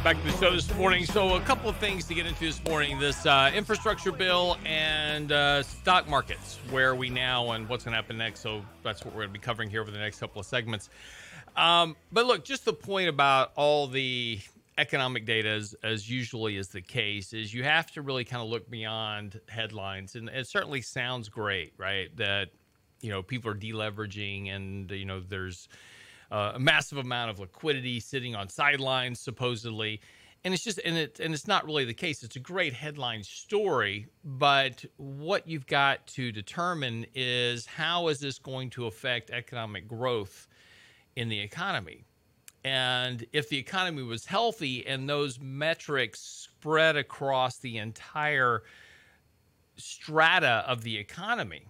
back 0.04 0.16
to 0.16 0.32
the 0.32 0.38
show 0.38 0.52
this 0.52 0.74
morning. 0.76 1.06
So, 1.06 1.36
a 1.36 1.42
couple 1.42 1.70
of 1.70 1.76
things 1.76 2.06
to 2.06 2.14
get 2.14 2.26
into 2.26 2.46
this 2.46 2.64
morning 2.64 3.00
this 3.00 3.26
uh, 3.26 3.52
infrastructure 3.54 4.14
bill 4.14 4.58
and 4.64 5.32
uh, 5.32 5.62
stock 5.62 6.08
markets, 6.08 6.58
where 6.70 6.92
are 6.92 6.96
we 6.96 7.10
now 7.10 7.52
and 7.52 7.68
what's 7.68 7.84
going 7.84 7.92
to 7.92 7.98
happen 7.98 8.18
next. 8.18 8.40
So, 8.40 8.64
that's 8.82 9.04
what 9.04 9.14
we're 9.14 9.22
going 9.22 9.30
to 9.30 9.34
be 9.34 9.40
covering 9.40 9.70
here 9.70 9.82
over 9.82 9.92
the 9.92 9.98
next 9.98 10.20
couple 10.20 10.40
of 10.40 10.46
segments. 10.46 10.90
Um, 11.58 11.98
but 12.14 12.26
look, 12.26 12.46
just 12.46 12.64
the 12.64 12.72
point 12.72 13.10
about 13.10 13.52
all 13.58 13.88
the 13.88 14.40
economic 14.78 15.26
data, 15.26 15.50
as, 15.50 15.76
as 15.84 16.10
usually 16.10 16.56
is 16.56 16.70
the 16.70 16.82
case, 16.82 17.34
is 17.34 17.54
you 17.54 17.66
have 17.66 17.92
to 17.92 18.02
really 18.02 18.24
kind 18.24 18.42
of 18.42 18.48
look 18.48 18.70
beyond 18.70 19.42
headlines. 19.50 20.16
And 20.16 20.30
it 20.30 20.48
certainly 20.48 20.82
sounds 20.82 21.28
great, 21.28 21.74
right? 21.78 22.16
That, 22.16 22.50
you 23.02 23.10
know, 23.10 23.22
people 23.22 23.52
are 23.52 23.56
deleveraging 23.56 24.50
and, 24.50 24.90
you 24.92 25.06
know, 25.06 25.20
there's 25.20 25.68
uh, 26.32 26.54
a 26.56 26.60
massive 26.60 26.98
amount 26.98 27.32
of 27.32 27.40
liquidity 27.40 28.00
sitting 28.00 28.36
on 28.36 28.50
sidelines, 28.50 29.20
supposedly. 29.20 30.02
And 30.44 30.54
it's 30.54 30.64
just, 30.64 30.80
and 30.86 30.98
it, 30.98 31.20
and 31.20 31.34
it's 31.34 31.48
not 31.48 31.66
really 31.66 31.86
the 31.86 31.94
case. 31.94 32.24
It's 32.24 32.38
a 32.38 32.40
great 32.40 32.74
headline 32.74 33.24
story, 33.24 34.08
but 34.24 34.86
what 34.98 35.48
you've 35.48 35.68
got 35.68 36.08
to 36.08 36.32
determine 36.32 37.06
is 37.14 37.66
how 37.66 38.08
is 38.08 38.20
this 38.20 38.40
going 38.40 38.70
to 38.72 38.86
affect 38.86 39.32
economic 39.32 39.88
growth 39.88 40.48
in 41.16 41.28
the 41.28 41.40
economy? 41.40 42.06
And 42.64 43.26
if 43.34 43.50
the 43.50 43.58
economy 43.58 44.04
was 44.04 44.26
healthy 44.26 44.86
and 44.86 45.10
those 45.10 45.40
metrics 45.40 46.20
spread 46.20 46.96
across 46.98 47.58
the 47.58 47.78
entire 47.78 48.64
strata 49.78 50.64
of 50.68 50.84
the 50.84 50.98
economy, 50.98 51.68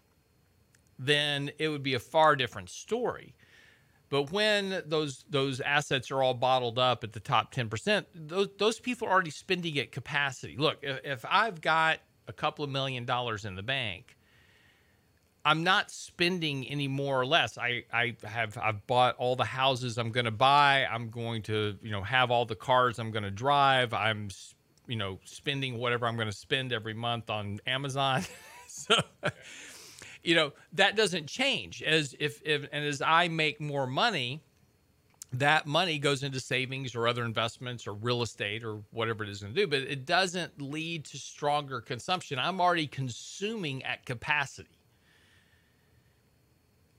then 0.98 1.52
it 1.60 1.70
would 1.70 1.84
be 1.84 1.94
a 1.94 2.00
far 2.00 2.36
different 2.36 2.70
story. 2.70 3.36
But 4.10 4.32
when 4.32 4.82
those 4.88 5.24
those 5.30 5.62
assets 5.62 6.10
are 6.10 6.24
all 6.24 6.34
bottled 6.34 6.80
up 6.80 7.04
at 7.04 7.14
the 7.14 7.20
top 7.20 7.54
10%, 7.54 8.06
those 8.16 8.50
those 8.58 8.80
people 8.80 9.08
are 9.08 9.12
already 9.12 9.30
spending 9.30 9.78
at 9.78 9.92
capacity. 9.92 10.58
Look, 10.58 10.80
if, 10.82 11.00
if 11.04 11.26
I've 11.30 11.62
got 11.62 12.00
a 12.28 12.34
couple 12.34 12.66
of 12.66 12.72
million 12.72 13.06
dollars 13.06 13.46
in 13.46 13.56
the 13.56 13.64
bank, 13.64 14.18
I'm 15.46 15.64
not 15.64 15.92
spending 15.92 16.68
any 16.68 16.88
more 16.88 17.20
or 17.20 17.26
less. 17.26 17.58
I, 17.58 17.84
I 17.94 18.16
have 18.24 18.58
I've 18.58 18.86
bought 18.88 19.16
all 19.18 19.36
the 19.36 19.46
houses 19.46 19.98
I'm 19.98 20.12
going 20.12 20.26
to 20.26 20.32
buy. 20.32 20.86
I'm 20.90 21.10
going 21.10 21.44
to 21.44 21.78
you 21.82 21.92
know 21.92 22.02
have 22.02 22.32
all 22.32 22.46
the 22.46 22.56
cars 22.56 23.00
I'm 23.00 23.12
going 23.12 23.24
to 23.24 23.32
drive. 23.32 23.94
I'm 23.94 24.30
you 24.88 24.96
know 24.96 25.20
spending 25.24 25.78
whatever 25.78 26.08
I'm 26.08 26.16
going 26.16 26.30
to 26.30 26.36
spend 26.36 26.74
every 26.74 26.96
month 26.96 27.30
on 27.30 27.60
Amazon. 27.68 28.24
so 28.68 28.96
you 30.24 30.36
know 30.36 30.52
that 30.74 30.96
doesn't 30.96 31.28
change 31.28 31.82
as 31.84 32.16
if, 32.20 32.42
if 32.44 32.68
and 32.72 32.86
as 32.86 33.02
I 33.02 33.28
make 33.28 33.60
more 33.60 33.88
money, 33.88 34.42
that 35.34 35.66
money 35.66 36.00
goes 36.00 36.24
into 36.24 36.40
savings 36.40 36.96
or 36.96 37.08
other 37.08 37.24
investments 37.24 37.88
or 37.88 37.94
real 37.94 38.22
estate 38.22 38.64
or 38.64 38.82
whatever 38.92 39.24
it 39.24 39.30
is 39.30 39.42
going 39.42 39.54
to 39.54 39.62
do. 39.62 39.68
But 39.68 39.82
it 39.82 40.06
doesn't 40.06 40.62
lead 40.62 41.06
to 41.06 41.18
stronger 41.18 41.82
consumption. 41.82 42.40
I'm 42.40 42.60
already 42.60 42.88
consuming 42.88 43.84
at 43.84 44.06
capacity 44.06 44.80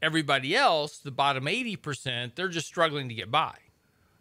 everybody 0.02 0.56
else, 0.56 0.98
the 0.98 1.10
bottom 1.10 1.44
80%, 1.44 2.34
they're 2.34 2.48
just 2.48 2.66
struggling 2.66 3.08
to 3.08 3.14
get 3.14 3.30
by. 3.30 3.54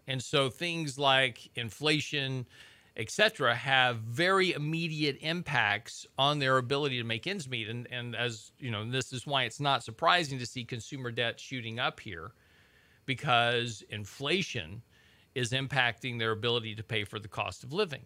And 0.07 0.21
so 0.23 0.49
things 0.49 0.97
like 0.97 1.49
inflation, 1.55 2.45
et 2.99 3.09
cetera, 3.09 3.55
have 3.55 3.97
very 3.99 4.51
immediate 4.51 5.17
impacts 5.21 6.05
on 6.17 6.37
their 6.37 6.57
ability 6.57 6.97
to 6.97 7.05
make 7.05 7.25
ends 7.25 7.49
meet. 7.49 7.69
And, 7.69 7.87
and 7.91 8.13
as 8.13 8.51
you 8.59 8.69
know, 8.69 8.87
this 8.89 9.13
is 9.13 9.25
why 9.25 9.43
it's 9.43 9.61
not 9.61 9.83
surprising 9.83 10.37
to 10.37 10.45
see 10.45 10.65
consumer 10.65 11.09
debt 11.09 11.39
shooting 11.39 11.79
up 11.79 12.01
here 12.01 12.33
because 13.05 13.83
inflation 13.89 14.81
is 15.33 15.53
impacting 15.53 16.19
their 16.19 16.31
ability 16.31 16.75
to 16.75 16.83
pay 16.83 17.05
for 17.05 17.19
the 17.19 17.29
cost 17.29 17.63
of 17.63 17.71
living. 17.71 18.05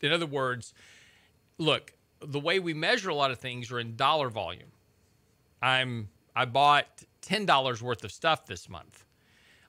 In 0.00 0.10
other 0.10 0.26
words, 0.26 0.72
look, 1.58 1.92
the 2.22 2.40
way 2.40 2.58
we 2.58 2.72
measure 2.72 3.10
a 3.10 3.14
lot 3.14 3.30
of 3.30 3.38
things 3.38 3.70
are 3.70 3.78
in 3.78 3.94
dollar 3.94 4.30
volume. 4.30 4.72
I'm 5.60 6.08
I 6.34 6.46
bought 6.46 7.04
$10 7.22 7.82
worth 7.82 8.04
of 8.04 8.12
stuff 8.12 8.46
this 8.46 8.70
month. 8.70 9.04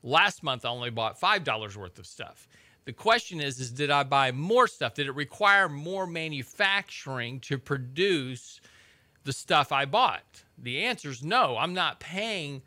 Last 0.03 0.43
month, 0.43 0.63
I 0.63 0.69
only 0.69 0.89
bought 0.89 1.19
$5 1.19 1.75
worth 1.75 1.99
of 1.99 2.05
stuff. 2.05 2.47
The 2.85 2.93
question 2.93 3.39
is, 3.39 3.59
is 3.59 3.71
did 3.71 3.91
I 3.91 4.03
buy 4.03 4.31
more 4.31 4.67
stuff? 4.67 4.95
Did 4.95 5.07
it 5.07 5.15
require 5.15 5.69
more 5.69 6.07
manufacturing 6.07 7.39
to 7.41 7.57
produce 7.57 8.59
the 9.23 9.33
stuff 9.33 9.71
I 9.71 9.85
bought? 9.85 10.43
The 10.57 10.83
answer 10.83 11.09
is 11.09 11.23
no. 11.23 11.57
I'm 11.57 11.73
not 11.73 11.99
paying 11.99 12.63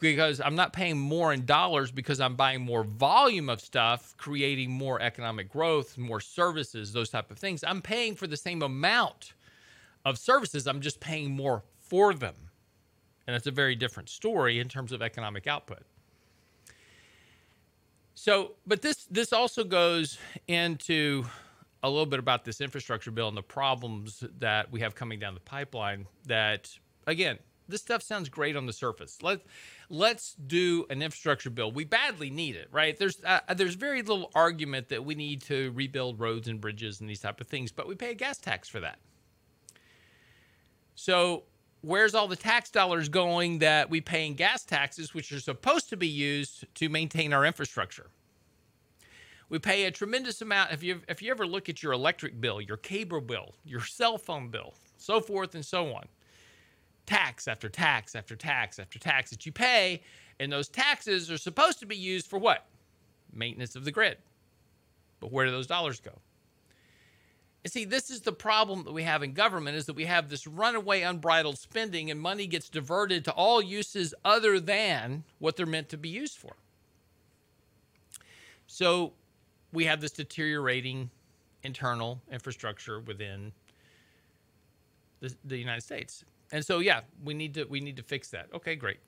because 0.00 0.40
I'm 0.40 0.54
not 0.54 0.72
paying 0.72 0.98
more 0.98 1.32
in 1.32 1.44
dollars 1.44 1.90
because 1.90 2.20
I'm 2.20 2.36
buying 2.36 2.60
more 2.60 2.84
volume 2.84 3.48
of 3.48 3.60
stuff, 3.60 4.14
creating 4.16 4.70
more 4.70 5.00
economic 5.00 5.48
growth, 5.48 5.98
more 5.98 6.20
services, 6.20 6.92
those 6.92 7.10
type 7.10 7.30
of 7.30 7.38
things. 7.38 7.64
I'm 7.64 7.82
paying 7.82 8.14
for 8.14 8.26
the 8.26 8.36
same 8.36 8.62
amount 8.62 9.32
of 10.04 10.18
services. 10.18 10.66
I'm 10.66 10.80
just 10.80 11.00
paying 11.00 11.30
more 11.30 11.64
for 11.78 12.14
them. 12.14 12.34
And 13.26 13.34
that's 13.34 13.46
a 13.46 13.52
very 13.52 13.74
different 13.74 14.08
story 14.08 14.58
in 14.58 14.68
terms 14.68 14.92
of 14.92 15.02
economic 15.02 15.46
output. 15.46 15.82
So, 18.18 18.56
but 18.66 18.82
this 18.82 19.04
this 19.04 19.32
also 19.32 19.62
goes 19.62 20.18
into 20.48 21.24
a 21.84 21.88
little 21.88 22.04
bit 22.04 22.18
about 22.18 22.44
this 22.44 22.60
infrastructure 22.60 23.12
bill 23.12 23.28
and 23.28 23.36
the 23.36 23.44
problems 23.44 24.24
that 24.40 24.72
we 24.72 24.80
have 24.80 24.96
coming 24.96 25.20
down 25.20 25.34
the 25.34 25.40
pipeline 25.40 26.08
that 26.26 26.68
again, 27.06 27.38
this 27.68 27.80
stuff 27.80 28.02
sounds 28.02 28.28
great 28.28 28.56
on 28.56 28.66
the 28.66 28.72
surface. 28.72 29.22
Let 29.22 29.42
let's 29.88 30.34
do 30.34 30.84
an 30.90 31.00
infrastructure 31.00 31.48
bill. 31.48 31.70
We 31.70 31.84
badly 31.84 32.28
need 32.28 32.56
it, 32.56 32.66
right? 32.72 32.98
There's 32.98 33.22
uh, 33.22 33.54
there's 33.54 33.76
very 33.76 34.02
little 34.02 34.32
argument 34.34 34.88
that 34.88 35.04
we 35.04 35.14
need 35.14 35.42
to 35.42 35.70
rebuild 35.70 36.18
roads 36.18 36.48
and 36.48 36.60
bridges 36.60 37.00
and 37.00 37.08
these 37.08 37.20
type 37.20 37.40
of 37.40 37.46
things, 37.46 37.70
but 37.70 37.86
we 37.86 37.94
pay 37.94 38.10
a 38.10 38.14
gas 38.14 38.38
tax 38.38 38.68
for 38.68 38.80
that. 38.80 38.98
So 40.96 41.44
where's 41.82 42.14
all 42.14 42.28
the 42.28 42.36
tax 42.36 42.70
dollars 42.70 43.08
going 43.08 43.58
that 43.58 43.90
we 43.90 44.00
pay 44.00 44.26
in 44.26 44.34
gas 44.34 44.64
taxes, 44.64 45.14
which 45.14 45.32
are 45.32 45.40
supposed 45.40 45.88
to 45.90 45.96
be 45.96 46.08
used 46.08 46.64
to 46.76 46.88
maintain 46.88 47.32
our 47.32 47.44
infrastructure? 47.44 48.10
We 49.48 49.58
pay 49.58 49.84
a 49.84 49.90
tremendous 49.90 50.42
amount. 50.42 50.72
If 50.72 50.82
you 50.82 51.00
if 51.08 51.22
you 51.22 51.30
ever 51.30 51.46
look 51.46 51.68
at 51.68 51.82
your 51.82 51.92
electric 51.92 52.40
bill, 52.40 52.60
your 52.60 52.76
cable 52.76 53.20
bill, 53.20 53.54
your 53.64 53.80
cell 53.80 54.18
phone 54.18 54.48
bill, 54.48 54.74
so 54.98 55.20
forth 55.20 55.54
and 55.54 55.64
so 55.64 55.94
on, 55.94 56.04
tax 57.06 57.48
after 57.48 57.68
tax 57.68 58.14
after 58.14 58.36
tax 58.36 58.78
after 58.78 58.98
tax 58.98 59.30
that 59.30 59.46
you 59.46 59.52
pay, 59.52 60.02
and 60.38 60.52
those 60.52 60.68
taxes 60.68 61.30
are 61.30 61.38
supposed 61.38 61.78
to 61.80 61.86
be 61.86 61.96
used 61.96 62.26
for 62.26 62.38
what? 62.38 62.66
Maintenance 63.32 63.74
of 63.74 63.84
the 63.84 63.90
grid. 63.90 64.18
But 65.20 65.32
where 65.32 65.46
do 65.46 65.50
those 65.50 65.66
dollars 65.66 66.00
go? 66.00 66.12
See, 67.66 67.84
this 67.84 68.08
is 68.08 68.20
the 68.20 68.32
problem 68.32 68.84
that 68.84 68.92
we 68.92 69.02
have 69.02 69.22
in 69.22 69.32
government 69.32 69.76
is 69.76 69.86
that 69.86 69.96
we 69.96 70.04
have 70.04 70.28
this 70.30 70.46
runaway 70.46 71.02
unbridled 71.02 71.58
spending 71.58 72.10
and 72.10 72.20
money 72.20 72.46
gets 72.46 72.68
diverted 72.68 73.24
to 73.26 73.32
all 73.32 73.60
uses 73.60 74.14
other 74.24 74.60
than 74.60 75.24
what 75.38 75.56
they're 75.56 75.66
meant 75.66 75.88
to 75.90 75.96
be 75.98 76.08
used 76.08 76.38
for. 76.38 76.54
So 78.66 79.12
we 79.72 79.84
have 79.84 80.00
this 80.00 80.12
deteriorating 80.12 81.10
internal 81.62 82.22
infrastructure 82.30 83.00
within 83.00 83.52
the, 85.20 85.34
the 85.44 85.58
United 85.58 85.82
States. 85.82 86.24
And 86.52 86.64
so 86.64 86.78
yeah, 86.78 87.00
we 87.24 87.34
need 87.34 87.54
to 87.54 87.64
we 87.64 87.80
need 87.80 87.96
to 87.96 88.02
fix 88.02 88.28
that. 88.30 88.48
Okay, 88.54 88.76
great. 88.76 88.98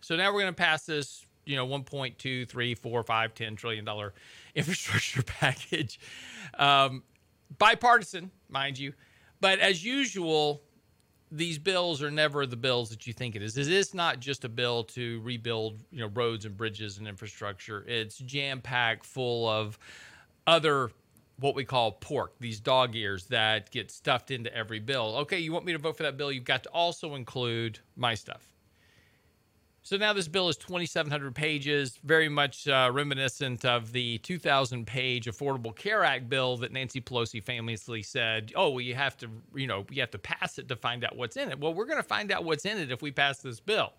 So 0.00 0.16
now 0.16 0.32
we're 0.32 0.40
going 0.40 0.54
to 0.54 0.60
pass 0.60 0.86
this, 0.86 1.26
you 1.44 1.56
know, 1.56 1.66
1.2, 1.66 2.48
3, 2.48 2.74
4, 2.74 3.02
5, 3.02 3.34
10 3.34 3.56
trillion 3.56 3.84
dollar 3.84 4.14
infrastructure 4.54 5.22
package. 5.22 5.98
Um, 6.58 7.02
bipartisan, 7.58 8.30
mind 8.48 8.78
you. 8.78 8.92
But 9.40 9.58
as 9.58 9.84
usual, 9.84 10.62
these 11.30 11.58
bills 11.58 12.02
are 12.02 12.10
never 12.10 12.46
the 12.46 12.56
bills 12.56 12.90
that 12.90 13.06
you 13.06 13.12
think 13.12 13.34
it 13.34 13.42
is. 13.42 13.56
It 13.56 13.68
is 13.70 13.94
not 13.94 14.20
just 14.20 14.44
a 14.44 14.48
bill 14.48 14.84
to 14.84 15.20
rebuild, 15.22 15.80
you 15.90 16.00
know, 16.00 16.10
roads 16.14 16.44
and 16.44 16.56
bridges 16.56 16.98
and 16.98 17.08
infrastructure. 17.08 17.84
It's 17.88 18.18
jam 18.18 18.60
packed 18.60 19.06
full 19.06 19.48
of 19.48 19.78
other 20.46 20.90
what 21.38 21.54
we 21.54 21.64
call 21.64 21.92
pork, 21.92 22.34
these 22.38 22.60
dog 22.60 22.94
ears 22.94 23.26
that 23.26 23.70
get 23.70 23.90
stuffed 23.90 24.30
into 24.30 24.54
every 24.54 24.78
bill. 24.78 25.16
Okay, 25.20 25.38
you 25.38 25.52
want 25.52 25.64
me 25.64 25.72
to 25.72 25.78
vote 25.78 25.96
for 25.96 26.04
that 26.04 26.16
bill? 26.16 26.30
You've 26.30 26.44
got 26.44 26.62
to 26.64 26.68
also 26.70 27.14
include 27.14 27.78
my 27.96 28.14
stuff. 28.14 28.51
So 29.84 29.96
now 29.96 30.12
this 30.12 30.28
bill 30.28 30.48
is 30.48 30.56
2,700 30.58 31.34
pages, 31.34 31.98
very 32.04 32.28
much 32.28 32.68
uh, 32.68 32.88
reminiscent 32.92 33.64
of 33.64 33.90
the 33.90 34.18
2,000 34.18 34.86
page 34.86 35.26
Affordable 35.26 35.74
Care 35.74 36.04
Act 36.04 36.28
bill 36.28 36.56
that 36.58 36.70
Nancy 36.70 37.00
Pelosi 37.00 37.42
famously 37.42 38.00
said, 38.02 38.52
"Oh, 38.54 38.70
well, 38.70 38.80
you 38.80 38.94
have 38.94 39.16
to, 39.18 39.28
you 39.54 39.66
know, 39.66 39.84
you 39.90 40.00
have 40.00 40.12
to 40.12 40.18
pass 40.18 40.58
it 40.58 40.68
to 40.68 40.76
find 40.76 41.04
out 41.04 41.16
what's 41.16 41.36
in 41.36 41.50
it." 41.50 41.58
Well, 41.58 41.74
we're 41.74 41.86
going 41.86 41.98
to 41.98 42.08
find 42.08 42.30
out 42.30 42.44
what's 42.44 42.64
in 42.64 42.78
it 42.78 42.92
if 42.92 43.02
we 43.02 43.10
pass 43.10 43.38
this 43.40 43.58
bill. 43.58 43.92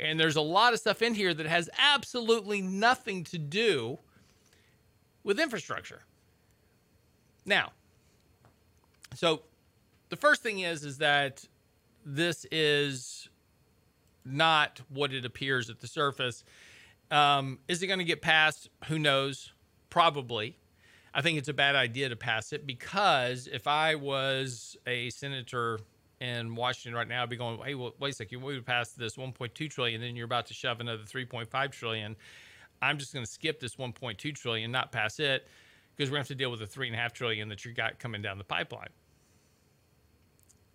And 0.00 0.18
there's 0.18 0.36
a 0.36 0.40
lot 0.40 0.72
of 0.72 0.80
stuff 0.80 1.02
in 1.02 1.14
here 1.14 1.34
that 1.34 1.46
has 1.46 1.70
absolutely 1.78 2.60
nothing 2.60 3.22
to 3.24 3.38
do 3.38 3.98
with 5.22 5.38
infrastructure. 5.38 6.02
Now, 7.46 7.72
so 9.14 9.42
the 10.08 10.16
first 10.16 10.42
thing 10.42 10.60
is 10.60 10.84
is 10.84 10.98
that 10.98 11.44
this 12.04 12.44
is 12.50 13.29
not 14.24 14.80
what 14.88 15.12
it 15.12 15.24
appears 15.24 15.70
at 15.70 15.80
the 15.80 15.86
surface. 15.86 16.44
Um, 17.10 17.58
is 17.68 17.82
it 17.82 17.86
going 17.86 17.98
to 17.98 18.04
get 18.04 18.22
passed? 18.22 18.68
Who 18.86 18.98
knows? 18.98 19.52
Probably. 19.88 20.56
I 21.12 21.22
think 21.22 21.38
it's 21.38 21.48
a 21.48 21.54
bad 21.54 21.74
idea 21.74 22.08
to 22.08 22.16
pass 22.16 22.52
it 22.52 22.66
because 22.66 23.48
if 23.52 23.66
I 23.66 23.96
was 23.96 24.76
a 24.86 25.10
senator 25.10 25.80
in 26.20 26.54
Washington 26.54 26.94
right 26.94 27.08
now, 27.08 27.24
I'd 27.24 27.30
be 27.30 27.36
going, 27.36 27.58
"Hey, 27.64 27.74
well, 27.74 27.94
wait 27.98 28.10
a 28.10 28.12
second, 28.12 28.42
we 28.42 28.54
would 28.54 28.66
pass 28.66 28.92
this 28.92 29.16
1.2 29.16 29.68
trillion, 29.70 30.00
and 30.00 30.08
then 30.08 30.16
you're 30.16 30.26
about 30.26 30.46
to 30.46 30.54
shove 30.54 30.80
another 30.80 31.02
3.5 31.02 31.72
trillion. 31.72 32.14
I'm 32.80 32.98
just 32.98 33.12
going 33.12 33.24
to 33.24 33.30
skip 33.30 33.58
this 33.58 33.76
1.2 33.76 34.34
trillion, 34.34 34.70
not 34.70 34.92
pass 34.92 35.18
it, 35.18 35.48
because 35.96 36.10
we're 36.10 36.16
going 36.16 36.24
to 36.24 36.28
have 36.32 36.38
to 36.38 36.42
deal 36.42 36.50
with 36.50 36.60
the 36.60 36.66
three 36.66 36.86
and 36.86 36.94
a 36.94 36.98
half 36.98 37.12
trillion 37.12 37.48
that 37.48 37.64
you 37.64 37.72
got 37.72 37.98
coming 37.98 38.22
down 38.22 38.38
the 38.38 38.44
pipeline. 38.44 38.88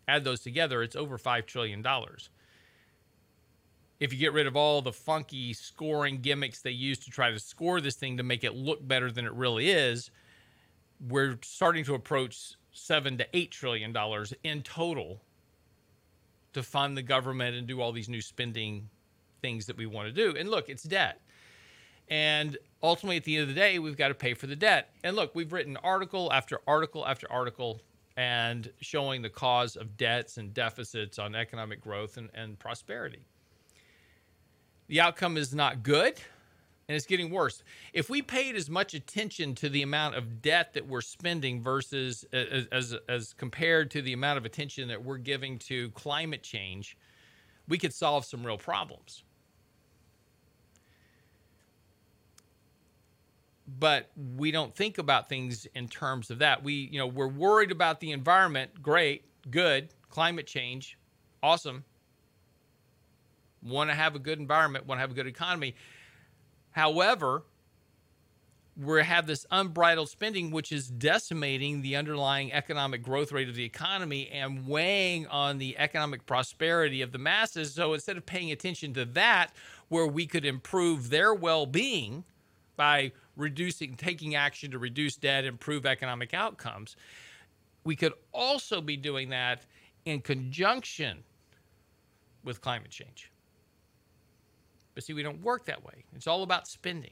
Add 0.08 0.24
those 0.24 0.42
together, 0.42 0.84
it's 0.84 0.96
over 0.96 1.18
five 1.18 1.46
trillion 1.46 1.82
dollars 1.82 2.30
if 4.00 4.12
you 4.12 4.20
get 4.20 4.34
rid 4.34 4.48
of 4.48 4.56
all 4.56 4.82
the 4.82 4.92
funky 4.92 5.54
scoring 5.54 6.20
gimmicks 6.22 6.62
they 6.62 6.72
use 6.72 7.00
to 7.00 7.10
try 7.10 7.32
to 7.32 7.40
score 7.40 7.80
this 7.80 7.96
thing 7.96 8.18
to 8.18 8.24
make 8.24 8.44
it 8.44 8.54
look 8.54 8.86
better 8.86 9.12
than 9.12 9.26
it 9.26 9.34
really 9.34 9.70
is, 9.70 10.12
we're 11.08 11.38
starting 11.42 11.84
to 11.86 11.94
approach 11.94 12.56
seven 12.72 13.18
to 13.18 13.28
eight 13.34 13.52
trillion 13.52 13.94
dollars 13.94 14.34
in 14.44 14.62
total 14.62 15.22
to 16.54 16.64
fund 16.64 16.98
the 16.98 17.02
government 17.02 17.56
and 17.56 17.68
do 17.68 17.82
all 17.82 17.92
these 17.92 18.10
new 18.10 18.22
spending 18.22 18.90
things 19.42 19.66
that 19.66 19.78
we 19.78 19.86
want 19.86 20.08
to 20.08 20.14
do. 20.14 20.38
And 20.38 20.50
look, 20.50 20.70
it's 20.70 20.84
debt. 20.84 21.22
And 22.08 22.58
ultimately, 22.84 23.18
at 23.18 23.24
the 23.24 23.36
end 23.36 23.44
of 23.44 23.48
the 23.50 23.56
day, 23.56 23.80
we've 23.80 23.98
got 23.98 24.10
to 24.10 24.14
pay 24.14 24.34
for 24.34 24.48
the 24.48 24.56
debt. 24.56 24.90
And 25.04 25.16
look, 25.16 25.34
we've 25.36 25.52
written 25.52 25.76
article 25.78 26.32
after 26.32 26.60
article 26.68 27.06
after 27.06 27.32
article 27.32 27.82
and 28.16 28.72
showing 28.80 29.22
the 29.22 29.30
cause 29.30 29.76
of 29.76 29.98
debts 29.98 30.38
and 30.38 30.54
deficits 30.54 31.20
on 31.20 31.36
economic 31.36 31.82
growth 31.82 32.18
and, 32.18 32.30
and 32.34 32.58
prosperity 32.60 33.26
the 34.88 35.02
outcome 35.02 35.38
is 35.38 35.54
not 35.54 35.84
good 35.84 36.20
and 36.88 36.96
it's 36.96 37.06
getting 37.06 37.32
worse. 37.32 37.64
If 37.94 38.10
we 38.10 38.22
paid 38.22 38.56
as 38.56 38.70
much 38.70 38.94
attention 38.94 39.56
to 39.56 39.70
the 39.70 39.82
amount 39.82 40.16
of 40.16 40.42
debt 40.42 40.74
that 40.74 40.88
we're 40.88 41.02
spending 41.02 41.64
versus 41.64 42.26
as, 42.32 42.68
as, 42.72 42.96
as 43.10 43.34
compared 43.34 43.90
to 43.92 44.02
the 44.02 44.14
amount 44.14 44.38
of 44.38 44.46
attention 44.46 44.88
that 44.90 45.04
we're 45.04 45.18
giving 45.18 45.58
to 45.60 45.90
climate 45.92 46.44
change, 46.44 46.98
we 47.68 47.78
could 47.78 47.94
solve 47.94 48.26
some 48.26 48.46
real 48.46 48.58
problems. 48.58 49.24
But 53.80 54.12
we 54.38 54.52
don't 54.52 54.76
think 54.76 55.00
about 55.00 55.28
things 55.28 55.66
in 55.74 55.88
terms 55.88 56.30
of 56.30 56.38
that. 56.40 56.64
We, 56.64 56.74
you 56.92 57.00
know, 57.00 57.08
we're 57.08 57.28
worried 57.28 57.72
about 57.72 58.00
the 58.00 58.12
environment. 58.12 58.84
Great, 58.84 59.26
good. 59.50 59.90
Climate 60.12 60.46
change, 60.46 61.00
awesome 61.42 61.84
want 63.66 63.90
to 63.90 63.96
have 63.96 64.16
a 64.16 64.20
good 64.20 64.40
environment, 64.40 64.86
want 64.86 64.98
to 64.98 65.02
have 65.02 65.12
a 65.12 65.16
good 65.16 65.28
economy. 65.28 65.76
However, 66.72 67.44
we 68.78 69.02
have 69.04 69.26
this 69.26 69.46
unbridled 69.52 70.10
spending, 70.10 70.52
which 70.52 70.72
is 70.72 70.88
decimating 70.88 71.82
the 71.82 71.96
underlying 71.96 72.52
economic 72.52 73.02
growth 73.02 73.32
rate 73.32 73.48
of 73.48 73.56
the 73.56 73.64
economy 73.64 74.30
and 74.30 74.68
weighing 74.68 75.28
on 75.28 75.58
the 75.58 75.78
economic 75.78 76.26
prosperity 76.26 77.02
of 77.02 77.12
the 77.14 77.18
masses. 77.18 77.74
So 77.74 77.94
instead 77.94 78.18
of 78.18 78.26
paying 78.26 78.52
attention 78.52 78.94
to 78.96 79.06
that, 79.06 79.54
where 79.88 80.08
we 80.08 80.26
could 80.26 80.46
improve 80.46 81.10
their 81.10 81.34
well 81.34 81.66
being 81.66 82.26
by 82.76 83.14
reducing, 83.38 83.96
taking 83.96 84.36
action 84.36 84.72
to 84.72 84.80
reduce 84.80 85.16
debt, 85.16 85.46
improve 85.46 85.86
economic 85.86 86.34
outcomes, 86.34 86.98
we 87.86 87.96
could 87.96 88.14
also 88.34 88.82
be 88.82 88.98
doing 88.98 89.30
that 89.30 89.66
in 90.04 90.20
conjunction 90.20 91.24
with 92.44 92.62
climate 92.62 92.92
change. 92.92 93.32
But 94.96 95.04
see, 95.04 95.14
we 95.14 95.22
don't 95.22 95.42
work 95.42 95.66
that 95.66 95.84
way. 95.84 96.06
It's 96.16 96.26
all 96.26 96.42
about 96.42 96.68
spending. 96.68 97.12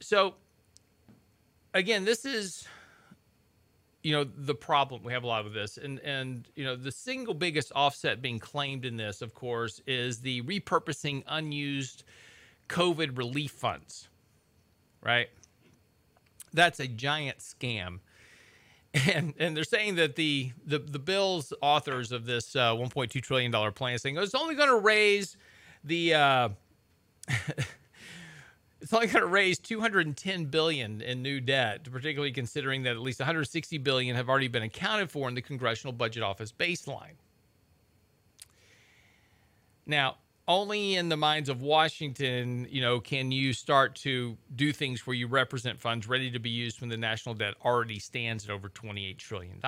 So, 0.00 0.34
again, 1.74 2.04
this 2.04 2.24
is 2.24 2.66
you 4.02 4.12
know 4.12 4.24
the 4.24 4.54
problem 4.54 5.02
we 5.02 5.12
have 5.12 5.24
a 5.24 5.26
lot 5.26 5.44
of 5.44 5.52
this 5.52 5.76
and 5.76 5.98
and 6.00 6.48
you 6.54 6.64
know 6.64 6.76
the 6.76 6.92
single 6.92 7.34
biggest 7.34 7.72
offset 7.74 8.22
being 8.22 8.38
claimed 8.38 8.84
in 8.84 8.96
this 8.96 9.22
of 9.22 9.34
course 9.34 9.82
is 9.86 10.20
the 10.20 10.40
repurposing 10.42 11.22
unused 11.26 12.04
covid 12.68 13.18
relief 13.18 13.50
funds 13.50 14.08
right 15.02 15.28
that's 16.54 16.80
a 16.80 16.86
giant 16.86 17.38
scam 17.38 17.98
and 18.94 19.34
and 19.38 19.56
they're 19.56 19.64
saying 19.64 19.96
that 19.96 20.16
the 20.16 20.52
the 20.66 20.78
the 20.78 20.98
bill's 20.98 21.52
authors 21.60 22.12
of 22.12 22.24
this 22.24 22.56
uh, 22.56 22.72
1.2 22.74 23.22
trillion 23.22 23.50
dollar 23.50 23.70
plan 23.70 23.94
is 23.94 24.02
saying 24.02 24.16
it's 24.16 24.34
only 24.34 24.54
going 24.54 24.68
to 24.68 24.78
raise 24.78 25.36
the 25.84 26.14
uh, 26.14 26.48
it's 28.80 28.92
only 28.92 29.06
going 29.06 29.22
to 29.22 29.26
raise 29.26 29.58
210 29.58 30.46
billion 30.46 31.00
in 31.00 31.22
new 31.22 31.40
debt, 31.40 31.84
particularly 31.90 32.32
considering 32.32 32.82
that 32.84 32.92
at 32.92 33.00
least 33.00 33.20
160 33.20 33.78
billion 33.78 34.16
have 34.16 34.28
already 34.28 34.48
been 34.48 34.62
accounted 34.62 35.10
for 35.10 35.28
in 35.28 35.34
the 35.34 35.42
Congressional 35.42 35.92
Budget 35.92 36.22
Office 36.22 36.52
baseline. 36.52 37.16
Now, 39.86 40.16
only 40.48 40.96
in 40.96 41.10
the 41.10 41.16
minds 41.16 41.50
of 41.50 41.60
Washington, 41.60 42.66
you 42.70 42.80
know, 42.80 42.98
can 43.00 43.30
you 43.30 43.52
start 43.52 43.94
to 43.96 44.36
do 44.56 44.72
things 44.72 45.06
where 45.06 45.14
you 45.14 45.26
represent 45.26 45.78
funds 45.78 46.08
ready 46.08 46.30
to 46.30 46.38
be 46.38 46.48
used 46.48 46.80
when 46.80 46.88
the 46.88 46.96
national 46.96 47.34
debt 47.34 47.54
already 47.62 47.98
stands 47.98 48.46
at 48.46 48.50
over 48.50 48.70
$28 48.70 49.18
trillion. 49.18 49.60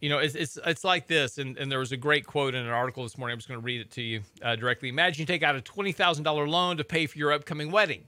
You 0.00 0.10
know, 0.10 0.18
it's, 0.18 0.34
it's, 0.34 0.58
it's 0.66 0.84
like 0.84 1.06
this, 1.06 1.38
and, 1.38 1.56
and 1.56 1.72
there 1.72 1.78
was 1.78 1.92
a 1.92 1.96
great 1.96 2.26
quote 2.26 2.54
in 2.54 2.62
an 2.62 2.70
article 2.70 3.04
this 3.04 3.16
morning. 3.16 3.32
I'm 3.32 3.38
just 3.38 3.48
going 3.48 3.60
to 3.60 3.64
read 3.64 3.80
it 3.80 3.90
to 3.92 4.02
you 4.02 4.20
uh, 4.42 4.54
directly. 4.54 4.90
Imagine 4.90 5.22
you 5.22 5.26
take 5.26 5.42
out 5.42 5.56
a 5.56 5.60
$20,000 5.60 6.48
loan 6.48 6.76
to 6.76 6.84
pay 6.84 7.06
for 7.06 7.16
your 7.16 7.32
upcoming 7.32 7.70
wedding. 7.70 8.04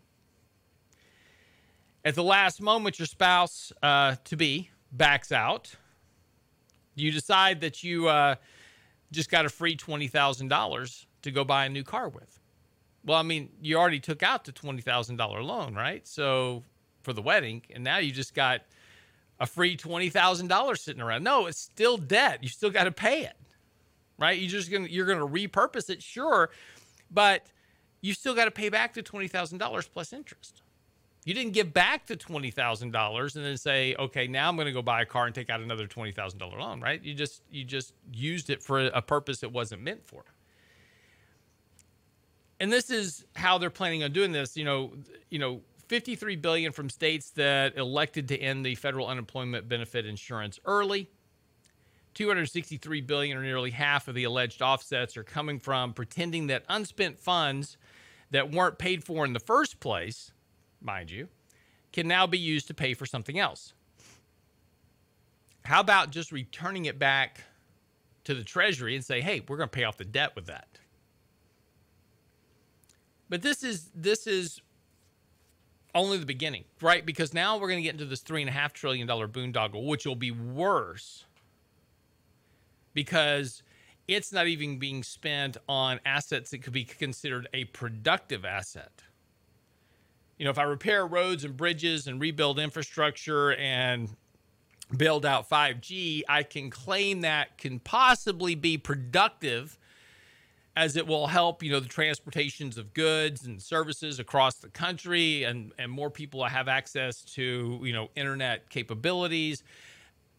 At 2.04 2.14
the 2.14 2.22
last 2.22 2.60
moment, 2.60 2.98
your 2.98 3.06
spouse 3.06 3.72
uh, 3.82 4.16
to 4.24 4.36
be 4.36 4.68
backs 4.92 5.32
out. 5.32 5.74
You 6.94 7.10
decide 7.12 7.62
that 7.62 7.82
you 7.82 8.08
uh, 8.08 8.34
just 9.12 9.30
got 9.30 9.44
a 9.44 9.48
free 9.48 9.76
$20,000 9.76 11.06
to 11.22 11.30
go 11.30 11.44
buy 11.44 11.66
a 11.66 11.68
new 11.68 11.84
car 11.84 12.08
with. 12.08 12.40
Well, 13.04 13.18
I 13.18 13.22
mean, 13.22 13.50
you 13.60 13.76
already 13.76 14.00
took 14.00 14.22
out 14.22 14.44
the 14.44 14.52
$20,000 14.52 15.18
loan, 15.44 15.74
right? 15.74 16.06
So 16.06 16.64
for 17.02 17.12
the 17.12 17.22
wedding, 17.22 17.62
and 17.72 17.84
now 17.84 17.98
you 17.98 18.10
just 18.10 18.34
got 18.34 18.62
a 19.38 19.46
free 19.46 19.76
$20,000 19.76 20.78
sitting 20.78 21.00
around. 21.02 21.22
No, 21.22 21.46
it's 21.46 21.60
still 21.60 21.96
debt. 21.96 22.42
You 22.42 22.48
still 22.48 22.70
got 22.70 22.84
to 22.84 22.92
pay 22.92 23.22
it. 23.22 23.36
Right? 24.18 24.38
You 24.38 24.48
just 24.48 24.70
going 24.70 24.86
to 24.86 24.90
you're 24.90 25.06
going 25.06 25.18
to 25.18 25.26
repurpose 25.26 25.90
it, 25.90 26.02
sure, 26.02 26.48
but 27.10 27.46
you 28.00 28.14
still 28.14 28.34
got 28.34 28.46
to 28.46 28.50
pay 28.50 28.70
back 28.70 28.94
the 28.94 29.02
$20,000 29.02 29.88
plus 29.92 30.12
interest. 30.12 30.62
You 31.26 31.34
didn't 31.34 31.54
give 31.54 31.74
back 31.74 32.06
the 32.06 32.14
twenty 32.14 32.52
thousand 32.52 32.92
dollars 32.92 33.34
and 33.34 33.44
then 33.44 33.56
say, 33.56 33.96
okay, 33.98 34.28
now 34.28 34.48
I'm 34.48 34.54
going 34.54 34.66
to 34.66 34.72
go 34.72 34.80
buy 34.80 35.02
a 35.02 35.04
car 35.04 35.26
and 35.26 35.34
take 35.34 35.50
out 35.50 35.60
another 35.60 35.88
twenty 35.88 36.12
thousand 36.12 36.38
dollar 36.38 36.60
loan, 36.60 36.80
right? 36.80 37.02
You 37.02 37.14
just 37.14 37.42
you 37.50 37.64
just 37.64 37.94
used 38.12 38.48
it 38.48 38.62
for 38.62 38.86
a 38.86 39.02
purpose 39.02 39.42
it 39.42 39.50
wasn't 39.50 39.82
meant 39.82 40.06
for. 40.06 40.22
And 42.60 42.72
this 42.72 42.90
is 42.90 43.24
how 43.34 43.58
they're 43.58 43.70
planning 43.70 44.04
on 44.04 44.12
doing 44.12 44.30
this. 44.30 44.56
You 44.56 44.64
know, 44.64 44.92
you 45.28 45.40
know, 45.40 45.62
53 45.88 46.36
billion 46.36 46.70
from 46.70 46.88
states 46.88 47.30
that 47.30 47.76
elected 47.76 48.28
to 48.28 48.38
end 48.38 48.64
the 48.64 48.76
federal 48.76 49.08
unemployment 49.08 49.68
benefit 49.68 50.06
insurance 50.06 50.60
early. 50.64 51.10
263 52.14 53.00
billion 53.00 53.36
or 53.36 53.42
nearly 53.42 53.72
half 53.72 54.06
of 54.06 54.14
the 54.14 54.22
alleged 54.22 54.62
offsets 54.62 55.16
are 55.16 55.24
coming 55.24 55.58
from 55.58 55.92
pretending 55.92 56.46
that 56.46 56.62
unspent 56.68 57.18
funds 57.18 57.76
that 58.30 58.52
weren't 58.52 58.78
paid 58.78 59.02
for 59.02 59.24
in 59.24 59.32
the 59.32 59.40
first 59.40 59.80
place 59.80 60.30
mind 60.80 61.10
you, 61.10 61.28
can 61.92 62.06
now 62.06 62.26
be 62.26 62.38
used 62.38 62.66
to 62.68 62.74
pay 62.74 62.94
for 62.94 63.06
something 63.06 63.38
else. 63.38 63.72
How 65.64 65.80
about 65.80 66.10
just 66.10 66.30
returning 66.30 66.84
it 66.84 66.98
back 66.98 67.42
to 68.24 68.34
the 68.34 68.44
Treasury 68.44 68.94
and 68.94 69.04
say, 69.04 69.20
hey, 69.20 69.42
we're 69.48 69.56
going 69.56 69.68
to 69.68 69.74
pay 69.74 69.84
off 69.84 69.96
the 69.96 70.04
debt 70.04 70.36
with 70.36 70.46
that? 70.46 70.78
But 73.28 73.42
this 73.42 73.64
is 73.64 73.90
this 73.94 74.26
is 74.26 74.60
only 75.94 76.18
the 76.18 76.26
beginning, 76.26 76.64
right? 76.80 77.04
Because 77.04 77.34
now 77.34 77.58
we're 77.58 77.68
going 77.68 77.78
to 77.78 77.82
get 77.82 77.94
into 77.94 78.04
this 78.04 78.20
three 78.20 78.42
and 78.42 78.48
a 78.48 78.52
half 78.52 78.72
trillion 78.72 79.06
dollar 79.06 79.26
boondoggle, 79.26 79.86
which 79.86 80.06
will 80.06 80.14
be 80.14 80.30
worse 80.30 81.24
because 82.94 83.62
it's 84.06 84.32
not 84.32 84.46
even 84.46 84.78
being 84.78 85.02
spent 85.02 85.56
on 85.68 85.98
assets 86.04 86.50
that 86.50 86.62
could 86.62 86.72
be 86.72 86.84
considered 86.84 87.48
a 87.52 87.64
productive 87.64 88.44
asset 88.44 89.02
you 90.38 90.44
know, 90.44 90.50
if 90.50 90.58
I 90.58 90.64
repair 90.64 91.06
roads 91.06 91.44
and 91.44 91.56
bridges 91.56 92.06
and 92.06 92.20
rebuild 92.20 92.58
infrastructure 92.58 93.54
and 93.54 94.08
build 94.96 95.24
out 95.24 95.48
5G, 95.48 96.22
I 96.28 96.42
can 96.42 96.70
claim 96.70 97.22
that 97.22 97.58
can 97.58 97.80
possibly 97.80 98.54
be 98.54 98.78
productive 98.78 99.78
as 100.76 100.94
it 100.94 101.06
will 101.06 101.26
help, 101.26 101.62
you 101.62 101.72
know, 101.72 101.80
the 101.80 101.88
transportations 101.88 102.76
of 102.76 102.92
goods 102.92 103.46
and 103.46 103.60
services 103.62 104.18
across 104.18 104.56
the 104.56 104.68
country 104.68 105.44
and, 105.44 105.72
and 105.78 105.90
more 105.90 106.10
people 106.10 106.44
have 106.44 106.68
access 106.68 107.22
to, 107.22 107.80
you 107.82 107.94
know, 107.94 108.10
internet 108.14 108.68
capabilities, 108.68 109.64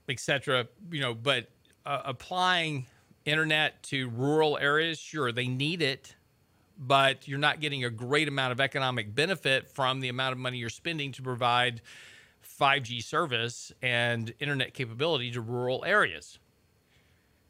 et 0.08 0.20
cetera, 0.20 0.68
you 0.92 1.02
know, 1.02 1.16
but 1.16 1.48
uh, 1.88 2.02
applying 2.06 2.86
internet 3.26 3.82
to 3.82 4.10
rural 4.10 4.60
areas, 4.60 5.00
sure, 5.00 5.32
they 5.32 5.48
need 5.48 5.82
it, 5.82 6.16
but 6.78 7.28
you're 7.28 7.40
not 7.40 7.60
getting 7.60 7.84
a 7.84 7.90
great 7.90 8.28
amount 8.28 8.52
of 8.52 8.60
economic 8.60 9.14
benefit 9.14 9.68
from 9.68 10.00
the 10.00 10.10
amount 10.10 10.34
of 10.34 10.38
money 10.38 10.58
you're 10.58 10.70
spending 10.70 11.12
to 11.14 11.22
provide 11.22 11.82
5G 12.60 13.04
service 13.04 13.72
and 13.82 14.34
internet 14.40 14.74
capability 14.74 15.32
to 15.32 15.42
rural 15.42 15.84
areas. 15.86 16.40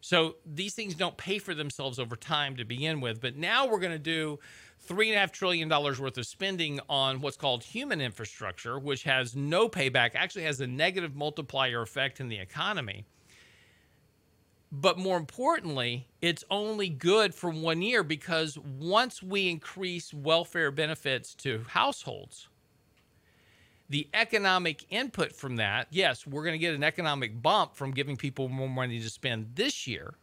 So 0.01 0.35
these 0.45 0.73
things 0.73 0.95
don't 0.95 1.17
pay 1.17 1.39
for 1.39 1.53
themselves 1.53 1.99
over 1.99 2.15
time 2.15 2.55
to 2.57 2.65
begin 2.65 3.01
with. 3.01 3.19
But 3.19 3.35
now 3.35 3.67
we're 3.67 3.79
going 3.79 3.91
to 3.91 3.99
do 3.99 4.39
three 4.79 5.09
and 5.09 5.17
a 5.17 5.19
half 5.19 5.31
trillion 5.31 5.67
dollars 5.67 5.99
worth 5.99 6.17
of 6.17 6.25
spending 6.25 6.79
on 6.87 7.19
what's 7.19 7.37
called 7.37 7.63
human 7.63 7.99
infrastructure, 7.99 8.79
which 8.79 9.03
has 9.03 9.35
no 9.35 9.67
payback, 9.67 10.11
actually 10.13 10.43
has 10.43 10.61
a 10.61 10.67
negative 10.67 11.15
multiplier 11.15 11.81
effect 11.81 12.19
in 12.19 12.29
the 12.29 12.37
economy. 12.37 13.05
But 14.71 14.97
more 14.97 15.17
importantly, 15.17 16.07
it's 16.21 16.43
only 16.51 16.89
good 16.89 17.33
for 17.33 17.49
one 17.49 17.81
year 17.81 18.03
because 18.03 18.57
once 18.57 19.23
we 19.23 19.49
increase 19.49 20.13
welfare 20.13 20.71
benefits 20.71 21.33
to 21.35 21.63
households, 21.69 22.49
the 23.89 24.09
economic 24.13 24.85
input 24.89 25.31
from 25.31 25.55
that, 25.55 25.87
yes, 25.89 26.27
we're 26.27 26.43
going 26.43 26.53
to 26.53 26.59
get 26.59 26.75
an 26.75 26.83
economic 26.83 27.41
bump 27.41 27.75
from 27.75 27.91
giving 27.91 28.17
people 28.17 28.49
more 28.49 28.67
money 28.67 28.99
to 28.99 29.09
spend 29.09 29.51
this 29.55 29.87
year. 29.87 30.15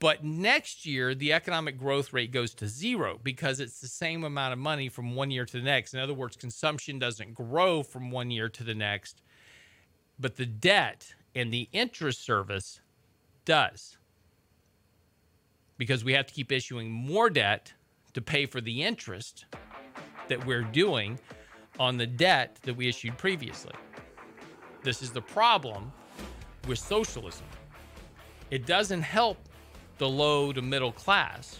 But 0.00 0.24
next 0.24 0.84
year, 0.84 1.14
the 1.14 1.32
economic 1.32 1.78
growth 1.78 2.12
rate 2.12 2.32
goes 2.32 2.52
to 2.54 2.66
zero 2.66 3.20
because 3.22 3.60
it's 3.60 3.80
the 3.80 3.86
same 3.86 4.24
amount 4.24 4.52
of 4.52 4.58
money 4.58 4.88
from 4.88 5.14
one 5.14 5.30
year 5.30 5.44
to 5.46 5.56
the 5.56 5.62
next. 5.62 5.94
In 5.94 6.00
other 6.00 6.12
words, 6.12 6.36
consumption 6.36 6.98
doesn't 6.98 7.34
grow 7.34 7.84
from 7.84 8.10
one 8.10 8.32
year 8.32 8.48
to 8.48 8.64
the 8.64 8.74
next, 8.74 9.22
but 10.18 10.36
the 10.36 10.46
debt 10.46 11.14
and 11.34 11.52
the 11.52 11.68
interest 11.72 12.24
service 12.24 12.80
does. 13.44 13.98
Because 15.76 16.04
we 16.04 16.12
have 16.12 16.26
to 16.26 16.34
keep 16.34 16.52
issuing 16.52 16.90
more 16.90 17.28
debt 17.28 17.72
to 18.14 18.20
pay 18.20 18.46
for 18.46 18.60
the 18.60 18.82
interest 18.82 19.46
that 20.28 20.44
we're 20.46 20.62
doing 20.62 21.18
on 21.78 21.96
the 21.96 22.06
debt 22.06 22.58
that 22.62 22.76
we 22.76 22.88
issued 22.88 23.18
previously. 23.18 23.74
This 24.82 25.02
is 25.02 25.10
the 25.10 25.22
problem 25.22 25.92
with 26.68 26.78
socialism. 26.78 27.46
It 28.50 28.66
doesn't 28.66 29.02
help 29.02 29.38
the 29.98 30.08
low 30.08 30.52
to 30.52 30.62
middle 30.62 30.92
class. 30.92 31.58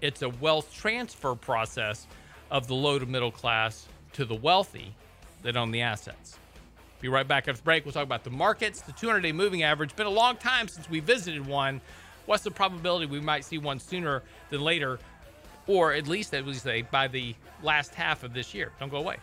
It's 0.00 0.22
a 0.22 0.28
wealth 0.28 0.72
transfer 0.72 1.34
process 1.34 2.06
of 2.50 2.68
the 2.68 2.74
low 2.74 2.98
to 2.98 3.06
middle 3.06 3.32
class 3.32 3.88
to 4.12 4.24
the 4.24 4.34
wealthy 4.34 4.94
that 5.42 5.56
own 5.56 5.70
the 5.70 5.80
assets. 5.80 6.38
Be 7.00 7.08
right 7.08 7.26
back 7.26 7.48
after 7.48 7.58
the 7.58 7.62
break. 7.62 7.84
We'll 7.84 7.92
talk 7.92 8.02
about 8.02 8.24
the 8.24 8.30
markets, 8.30 8.80
the 8.80 8.92
200 8.92 9.20
day 9.20 9.32
moving 9.32 9.62
average. 9.62 9.94
Been 9.96 10.06
a 10.06 10.10
long 10.10 10.36
time 10.36 10.68
since 10.68 10.88
we 10.88 11.00
visited 11.00 11.46
one. 11.46 11.80
What's 12.26 12.42
the 12.42 12.50
probability 12.50 13.06
we 13.06 13.20
might 13.20 13.44
see 13.44 13.58
one 13.58 13.78
sooner 13.78 14.22
than 14.50 14.60
later, 14.62 14.98
or 15.66 15.92
at 15.92 16.08
least, 16.08 16.34
as 16.34 16.44
we 16.44 16.54
say, 16.54 16.82
by 16.82 17.08
the 17.08 17.34
last 17.62 17.94
half 17.94 18.24
of 18.24 18.34
this 18.34 18.54
year? 18.54 18.72
Don't 18.80 18.90
go 18.90 18.98
away. 18.98 19.16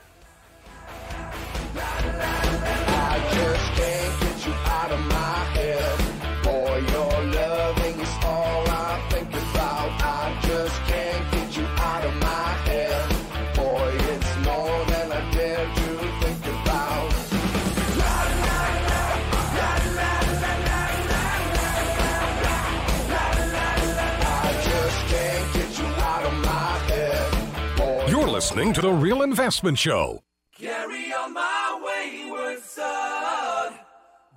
Listening 28.44 28.74
to 28.74 28.82
The 28.82 28.92
Real 28.92 29.22
Investment 29.22 29.80
Show. 29.80 30.22
Carry 30.60 31.14
on 31.14 31.34
my 31.34 31.80
wayward 31.82 32.60
son. 32.60 33.74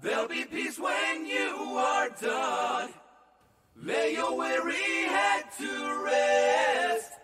There'll 0.01 0.29
be 0.29 0.45
peace 0.45 0.79
when 0.79 1.27
you 1.27 1.75
are 1.77 2.09
done. 2.11 2.90
Lay 3.75 4.12
your 4.12 4.37
weary 4.37 5.09
head 5.09 5.47
to 5.59 6.05
rest. 6.05 7.14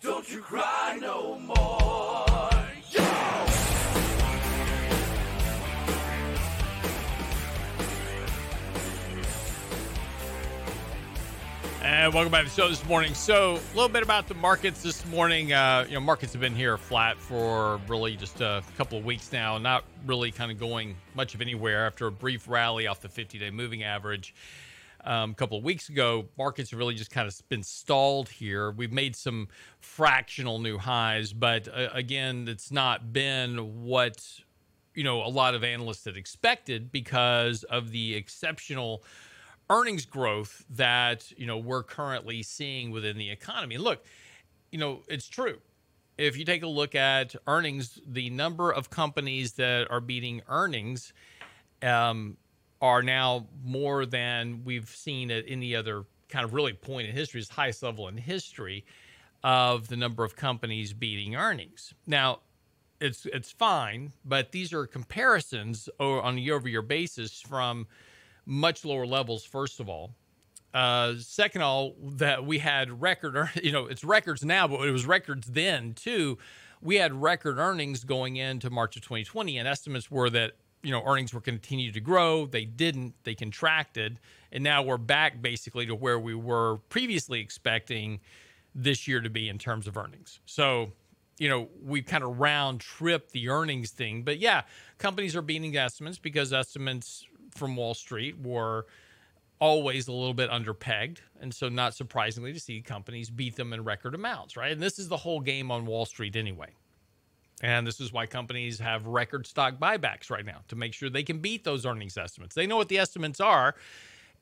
Don't 0.00 0.30
you 0.32 0.40
cry 0.40 0.96
no 1.00 1.40
more. 1.40 2.17
And 12.08 12.14
welcome 12.14 12.32
back 12.32 12.44
to 12.44 12.48
the 12.48 12.56
show 12.56 12.70
this 12.70 12.86
morning. 12.86 13.12
So, 13.12 13.56
a 13.56 13.74
little 13.74 13.90
bit 13.90 14.02
about 14.02 14.28
the 14.28 14.34
markets 14.34 14.82
this 14.82 15.04
morning. 15.08 15.52
Uh, 15.52 15.84
you 15.86 15.92
know, 15.92 16.00
markets 16.00 16.32
have 16.32 16.40
been 16.40 16.54
here 16.54 16.78
flat 16.78 17.18
for 17.18 17.82
really 17.86 18.16
just 18.16 18.40
a 18.40 18.62
couple 18.78 18.96
of 18.96 19.04
weeks 19.04 19.30
now, 19.30 19.58
not 19.58 19.84
really 20.06 20.30
kind 20.30 20.50
of 20.50 20.58
going 20.58 20.96
much 21.14 21.34
of 21.34 21.42
anywhere 21.42 21.86
after 21.86 22.06
a 22.06 22.10
brief 22.10 22.48
rally 22.48 22.86
off 22.86 23.02
the 23.02 23.10
50 23.10 23.38
day 23.38 23.50
moving 23.50 23.82
average. 23.82 24.34
Um, 25.04 25.32
a 25.32 25.34
couple 25.34 25.58
of 25.58 25.64
weeks 25.64 25.90
ago, 25.90 26.24
markets 26.38 26.70
have 26.70 26.78
really 26.78 26.94
just 26.94 27.10
kind 27.10 27.28
of 27.28 27.38
been 27.50 27.62
stalled 27.62 28.30
here. 28.30 28.70
We've 28.70 28.90
made 28.90 29.14
some 29.14 29.48
fractional 29.80 30.60
new 30.60 30.78
highs, 30.78 31.34
but 31.34 31.68
uh, 31.68 31.90
again, 31.92 32.48
it's 32.48 32.72
not 32.72 33.12
been 33.12 33.84
what 33.84 34.26
you 34.94 35.04
know 35.04 35.22
a 35.22 35.28
lot 35.28 35.54
of 35.54 35.62
analysts 35.62 36.06
had 36.06 36.16
expected 36.16 36.90
because 36.90 37.64
of 37.64 37.90
the 37.90 38.14
exceptional 38.14 39.04
earnings 39.70 40.06
growth 40.06 40.64
that 40.70 41.30
you 41.36 41.46
know 41.46 41.58
we're 41.58 41.82
currently 41.82 42.42
seeing 42.42 42.90
within 42.90 43.18
the 43.18 43.30
economy. 43.30 43.78
Look, 43.78 44.04
you 44.70 44.78
know, 44.78 45.02
it's 45.08 45.28
true. 45.28 45.58
If 46.16 46.36
you 46.36 46.44
take 46.44 46.62
a 46.62 46.68
look 46.68 46.94
at 46.94 47.36
earnings, 47.46 48.00
the 48.06 48.30
number 48.30 48.72
of 48.72 48.90
companies 48.90 49.52
that 49.52 49.88
are 49.90 50.00
beating 50.00 50.42
earnings 50.48 51.12
um, 51.82 52.36
are 52.80 53.02
now 53.02 53.46
more 53.64 54.04
than 54.04 54.62
we've 54.64 54.88
seen 54.88 55.30
at 55.30 55.44
any 55.46 55.76
other 55.76 56.04
kind 56.28 56.44
of 56.44 56.54
really 56.54 56.72
point 56.72 57.08
in 57.08 57.14
history. 57.14 57.40
It's 57.40 57.48
the 57.48 57.54
highest 57.54 57.82
level 57.82 58.08
in 58.08 58.16
history 58.16 58.84
of 59.44 59.88
the 59.88 59.96
number 59.96 60.24
of 60.24 60.34
companies 60.34 60.92
beating 60.92 61.36
earnings. 61.36 61.94
Now, 62.06 62.40
it's 63.00 63.26
it's 63.26 63.52
fine, 63.52 64.12
but 64.24 64.50
these 64.50 64.72
are 64.72 64.86
comparisons 64.86 65.88
on 66.00 66.36
a 66.36 66.40
year-over-year 66.40 66.82
basis 66.82 67.40
from 67.40 67.86
much 68.48 68.84
lower 68.84 69.06
levels. 69.06 69.44
First 69.44 69.78
of 69.78 69.88
all, 69.88 70.14
uh, 70.72 71.14
second 71.20 71.60
of 71.60 71.66
all, 71.66 71.94
that 72.02 72.44
we 72.44 72.58
had 72.58 73.00
record, 73.00 73.50
you 73.62 73.70
know, 73.70 73.86
it's 73.86 74.02
records 74.02 74.44
now, 74.44 74.66
but 74.66 74.80
it 74.88 74.90
was 74.90 75.06
records 75.06 75.48
then 75.48 75.92
too. 75.92 76.38
We 76.80 76.96
had 76.96 77.12
record 77.12 77.58
earnings 77.58 78.04
going 78.04 78.36
into 78.36 78.70
March 78.70 78.96
of 78.96 79.02
2020, 79.02 79.58
and 79.58 79.68
estimates 79.68 80.10
were 80.10 80.30
that 80.30 80.52
you 80.82 80.92
know 80.92 81.02
earnings 81.04 81.34
were 81.34 81.40
continue 81.40 81.92
to 81.92 82.00
grow. 82.00 82.46
They 82.46 82.64
didn't; 82.64 83.14
they 83.24 83.34
contracted, 83.34 84.18
and 84.52 84.64
now 84.64 84.82
we're 84.82 84.96
back 84.96 85.42
basically 85.42 85.86
to 85.86 85.94
where 85.94 86.18
we 86.18 86.34
were 86.34 86.78
previously 86.88 87.40
expecting 87.40 88.20
this 88.74 89.08
year 89.08 89.20
to 89.20 89.28
be 89.28 89.48
in 89.48 89.58
terms 89.58 89.88
of 89.88 89.96
earnings. 89.96 90.38
So 90.46 90.92
you 91.38 91.48
know, 91.48 91.68
we 91.84 92.02
kind 92.02 92.24
of 92.24 92.38
round 92.40 92.80
trip 92.80 93.30
the 93.30 93.48
earnings 93.48 93.90
thing. 93.90 94.22
But 94.22 94.38
yeah, 94.38 94.62
companies 94.98 95.36
are 95.36 95.42
beating 95.42 95.76
estimates 95.76 96.18
because 96.18 96.52
estimates 96.52 97.24
from 97.58 97.76
Wall 97.76 97.94
Street 97.94 98.40
were 98.40 98.86
always 99.60 100.08
a 100.08 100.12
little 100.12 100.34
bit 100.34 100.50
underpegged. 100.50 101.18
And 101.40 101.52
so, 101.52 101.68
not 101.68 101.94
surprisingly, 101.94 102.52
to 102.52 102.60
see 102.60 102.80
companies 102.80 103.30
beat 103.30 103.56
them 103.56 103.72
in 103.72 103.84
record 103.84 104.14
amounts, 104.14 104.56
right? 104.56 104.72
And 104.72 104.82
this 104.82 104.98
is 104.98 105.08
the 105.08 105.16
whole 105.16 105.40
game 105.40 105.70
on 105.70 105.86
Wall 105.86 106.06
Street 106.06 106.36
anyway. 106.36 106.68
And 107.60 107.86
this 107.86 108.00
is 108.00 108.12
why 108.12 108.26
companies 108.26 108.78
have 108.78 109.06
record 109.06 109.46
stock 109.46 109.78
buybacks 109.80 110.30
right 110.30 110.44
now 110.44 110.60
to 110.68 110.76
make 110.76 110.94
sure 110.94 111.10
they 111.10 111.24
can 111.24 111.40
beat 111.40 111.64
those 111.64 111.84
earnings 111.84 112.16
estimates. 112.16 112.54
They 112.54 112.66
know 112.66 112.76
what 112.76 112.88
the 112.88 112.98
estimates 112.98 113.40
are, 113.40 113.74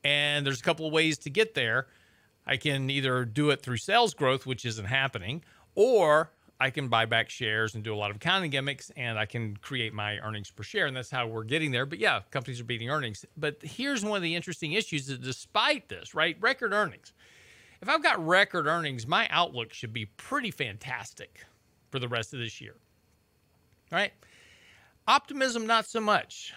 and 0.03 0.45
there's 0.45 0.59
a 0.59 0.63
couple 0.63 0.85
of 0.85 0.93
ways 0.93 1.17
to 1.19 1.31
get 1.31 1.55
there. 1.55 1.87
I 2.45 2.57
can 2.57 2.89
either 2.89 3.25
do 3.25 3.49
it 3.49 3.63
through 3.63 3.77
sales 3.77 4.13
growth, 4.13 4.45
which 4.45 4.65
isn't 4.65 4.85
happening, 4.85 5.43
or 5.73 6.31
I 6.59 6.71
can 6.71 6.87
buy 6.87 7.05
back 7.05 7.29
shares 7.29 7.75
and 7.75 7.83
do 7.83 7.93
a 7.93 7.97
lot 7.97 8.09
of 8.09 8.17
accounting 8.17 8.49
gimmicks 8.49 8.91
and 8.97 9.19
I 9.19 9.25
can 9.25 9.57
create 9.57 9.93
my 9.93 10.17
earnings 10.19 10.49
per 10.49 10.63
share. 10.63 10.87
And 10.87 10.97
that's 10.97 11.11
how 11.11 11.27
we're 11.27 11.43
getting 11.43 11.71
there. 11.71 11.85
But 11.85 11.99
yeah, 11.99 12.21
companies 12.31 12.59
are 12.59 12.63
beating 12.63 12.89
earnings. 12.89 13.25
But 13.35 13.57
here's 13.61 14.03
one 14.03 14.17
of 14.17 14.23
the 14.23 14.35
interesting 14.35 14.73
issues 14.73 15.07
that 15.07 15.21
despite 15.21 15.87
this, 15.87 16.15
right? 16.15 16.35
Record 16.39 16.73
earnings. 16.73 17.13
If 17.81 17.89
I've 17.89 18.01
got 18.01 18.25
record 18.25 18.65
earnings, 18.65 19.05
my 19.05 19.27
outlook 19.29 19.71
should 19.71 19.93
be 19.93 20.05
pretty 20.05 20.49
fantastic 20.49 21.45
for 21.91 21.99
the 21.99 22.07
rest 22.07 22.33
of 22.33 22.39
this 22.39 22.59
year. 22.59 22.75
Right. 23.91 24.13
Optimism, 25.07 25.67
not 25.67 25.87
so 25.87 26.01
much. 26.01 26.53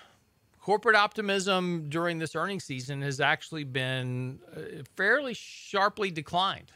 Corporate 0.60 0.96
optimism 0.96 1.88
during 1.88 2.18
this 2.18 2.34
earnings 2.34 2.64
season 2.64 3.02
has 3.02 3.20
actually 3.20 3.64
been 3.64 4.40
uh, 4.56 4.82
fairly 4.96 5.34
sharply 5.34 6.10
declined 6.10 6.72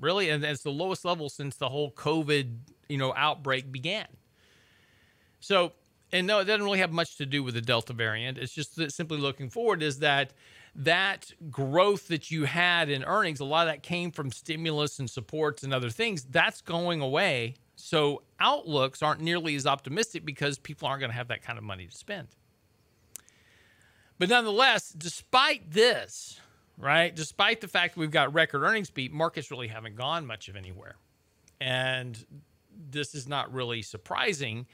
really 0.00 0.28
and 0.28 0.44
it's 0.44 0.62
the 0.62 0.70
lowest 0.70 1.04
level 1.04 1.28
since 1.28 1.56
the 1.56 1.68
whole 1.68 1.90
covid 1.92 2.56
you 2.88 2.98
know 2.98 3.12
outbreak 3.16 3.70
began 3.70 4.06
so 5.40 5.72
and 6.12 6.26
no 6.26 6.40
it 6.40 6.44
doesn't 6.44 6.64
really 6.64 6.78
have 6.78 6.92
much 6.92 7.16
to 7.16 7.26
do 7.26 7.42
with 7.42 7.54
the 7.54 7.60
delta 7.60 7.92
variant 7.92 8.38
it's 8.38 8.52
just 8.52 8.76
that 8.76 8.92
simply 8.92 9.18
looking 9.18 9.48
forward 9.48 9.82
is 9.82 9.98
that 9.98 10.32
that 10.74 11.32
growth 11.50 12.08
that 12.08 12.30
you 12.30 12.44
had 12.44 12.88
in 12.88 13.04
earnings, 13.04 13.40
a 13.40 13.44
lot 13.44 13.66
of 13.66 13.74
that 13.74 13.82
came 13.82 14.10
from 14.10 14.32
stimulus 14.32 14.98
and 14.98 15.10
supports 15.10 15.62
and 15.62 15.74
other 15.74 15.90
things. 15.90 16.24
That's 16.24 16.60
going 16.60 17.00
away. 17.00 17.54
So 17.76 18.22
outlooks 18.40 19.02
aren't 19.02 19.20
nearly 19.20 19.54
as 19.54 19.66
optimistic 19.66 20.24
because 20.24 20.58
people 20.58 20.88
aren't 20.88 21.00
going 21.00 21.10
to 21.10 21.16
have 21.16 21.28
that 21.28 21.42
kind 21.42 21.58
of 21.58 21.64
money 21.64 21.86
to 21.86 21.96
spend. 21.96 22.28
But 24.18 24.28
nonetheless, 24.28 24.90
despite 24.90 25.72
this, 25.72 26.40
right, 26.78 27.14
despite 27.14 27.60
the 27.60 27.68
fact 27.68 27.94
that 27.94 28.00
we've 28.00 28.10
got 28.10 28.32
record 28.34 28.62
earnings 28.62 28.90
beat, 28.90 29.12
markets 29.12 29.50
really 29.50 29.68
haven't 29.68 29.96
gone 29.96 30.26
much 30.26 30.48
of 30.48 30.56
anywhere. 30.56 30.96
And 31.60 32.24
this 32.90 33.14
is 33.14 33.28
not 33.28 33.52
really 33.52 33.82
surprising 33.82 34.66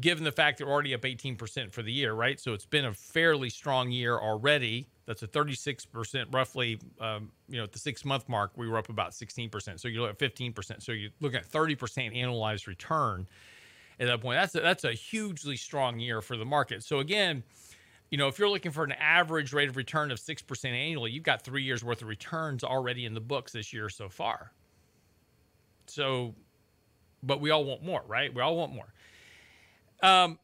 given 0.00 0.24
the 0.24 0.32
fact 0.32 0.58
that 0.58 0.66
we're 0.66 0.72
already 0.72 0.94
up 0.94 1.02
18% 1.02 1.72
for 1.72 1.82
the 1.82 1.92
year, 1.92 2.14
right? 2.14 2.40
So 2.40 2.52
it's 2.52 2.66
been 2.66 2.86
a 2.86 2.92
fairly 2.92 3.48
strong 3.48 3.90
year 3.90 4.18
already. 4.18 4.88
That's 5.06 5.22
a 5.22 5.28
36% 5.28 6.34
roughly, 6.34 6.80
um, 7.00 7.30
you 7.48 7.58
know, 7.58 7.64
at 7.64 7.72
the 7.72 7.78
six 7.78 8.04
month 8.04 8.28
mark, 8.28 8.52
we 8.56 8.68
were 8.68 8.76
up 8.76 8.88
about 8.88 9.12
16%. 9.12 9.78
So 9.78 9.88
you're 9.88 10.08
at 10.08 10.18
15%. 10.18 10.82
So 10.82 10.92
you're 10.92 11.10
looking 11.20 11.38
at 11.38 11.48
30% 11.48 11.76
annualized 12.16 12.66
return 12.66 13.28
at 14.00 14.06
that 14.06 14.20
point. 14.20 14.40
That's 14.40 14.54
a, 14.56 14.60
that's 14.60 14.84
a 14.84 14.92
hugely 14.92 15.56
strong 15.56 16.00
year 16.00 16.20
for 16.20 16.36
the 16.36 16.44
market. 16.44 16.82
So 16.82 16.98
again, 16.98 17.44
you 18.10 18.18
know, 18.18 18.28
if 18.28 18.38
you're 18.38 18.48
looking 18.48 18.70
for 18.70 18.84
an 18.84 18.92
average 18.92 19.52
rate 19.52 19.68
of 19.68 19.76
return 19.76 20.10
of 20.10 20.18
6% 20.18 20.64
annually, 20.64 21.10
you've 21.10 21.24
got 21.24 21.42
three 21.42 21.62
years 21.62 21.82
worth 21.82 22.02
of 22.02 22.08
returns 22.08 22.62
already 22.62 23.06
in 23.06 23.14
the 23.14 23.20
books 23.20 23.52
this 23.52 23.72
year 23.72 23.88
so 23.88 24.08
far. 24.08 24.52
So, 25.86 26.34
but 27.22 27.40
we 27.40 27.50
all 27.50 27.64
want 27.64 27.82
more, 27.82 28.02
right? 28.06 28.32
We 28.32 28.40
all 28.40 28.56
want 28.56 28.72
more. 28.72 28.92
Um, 30.02 30.38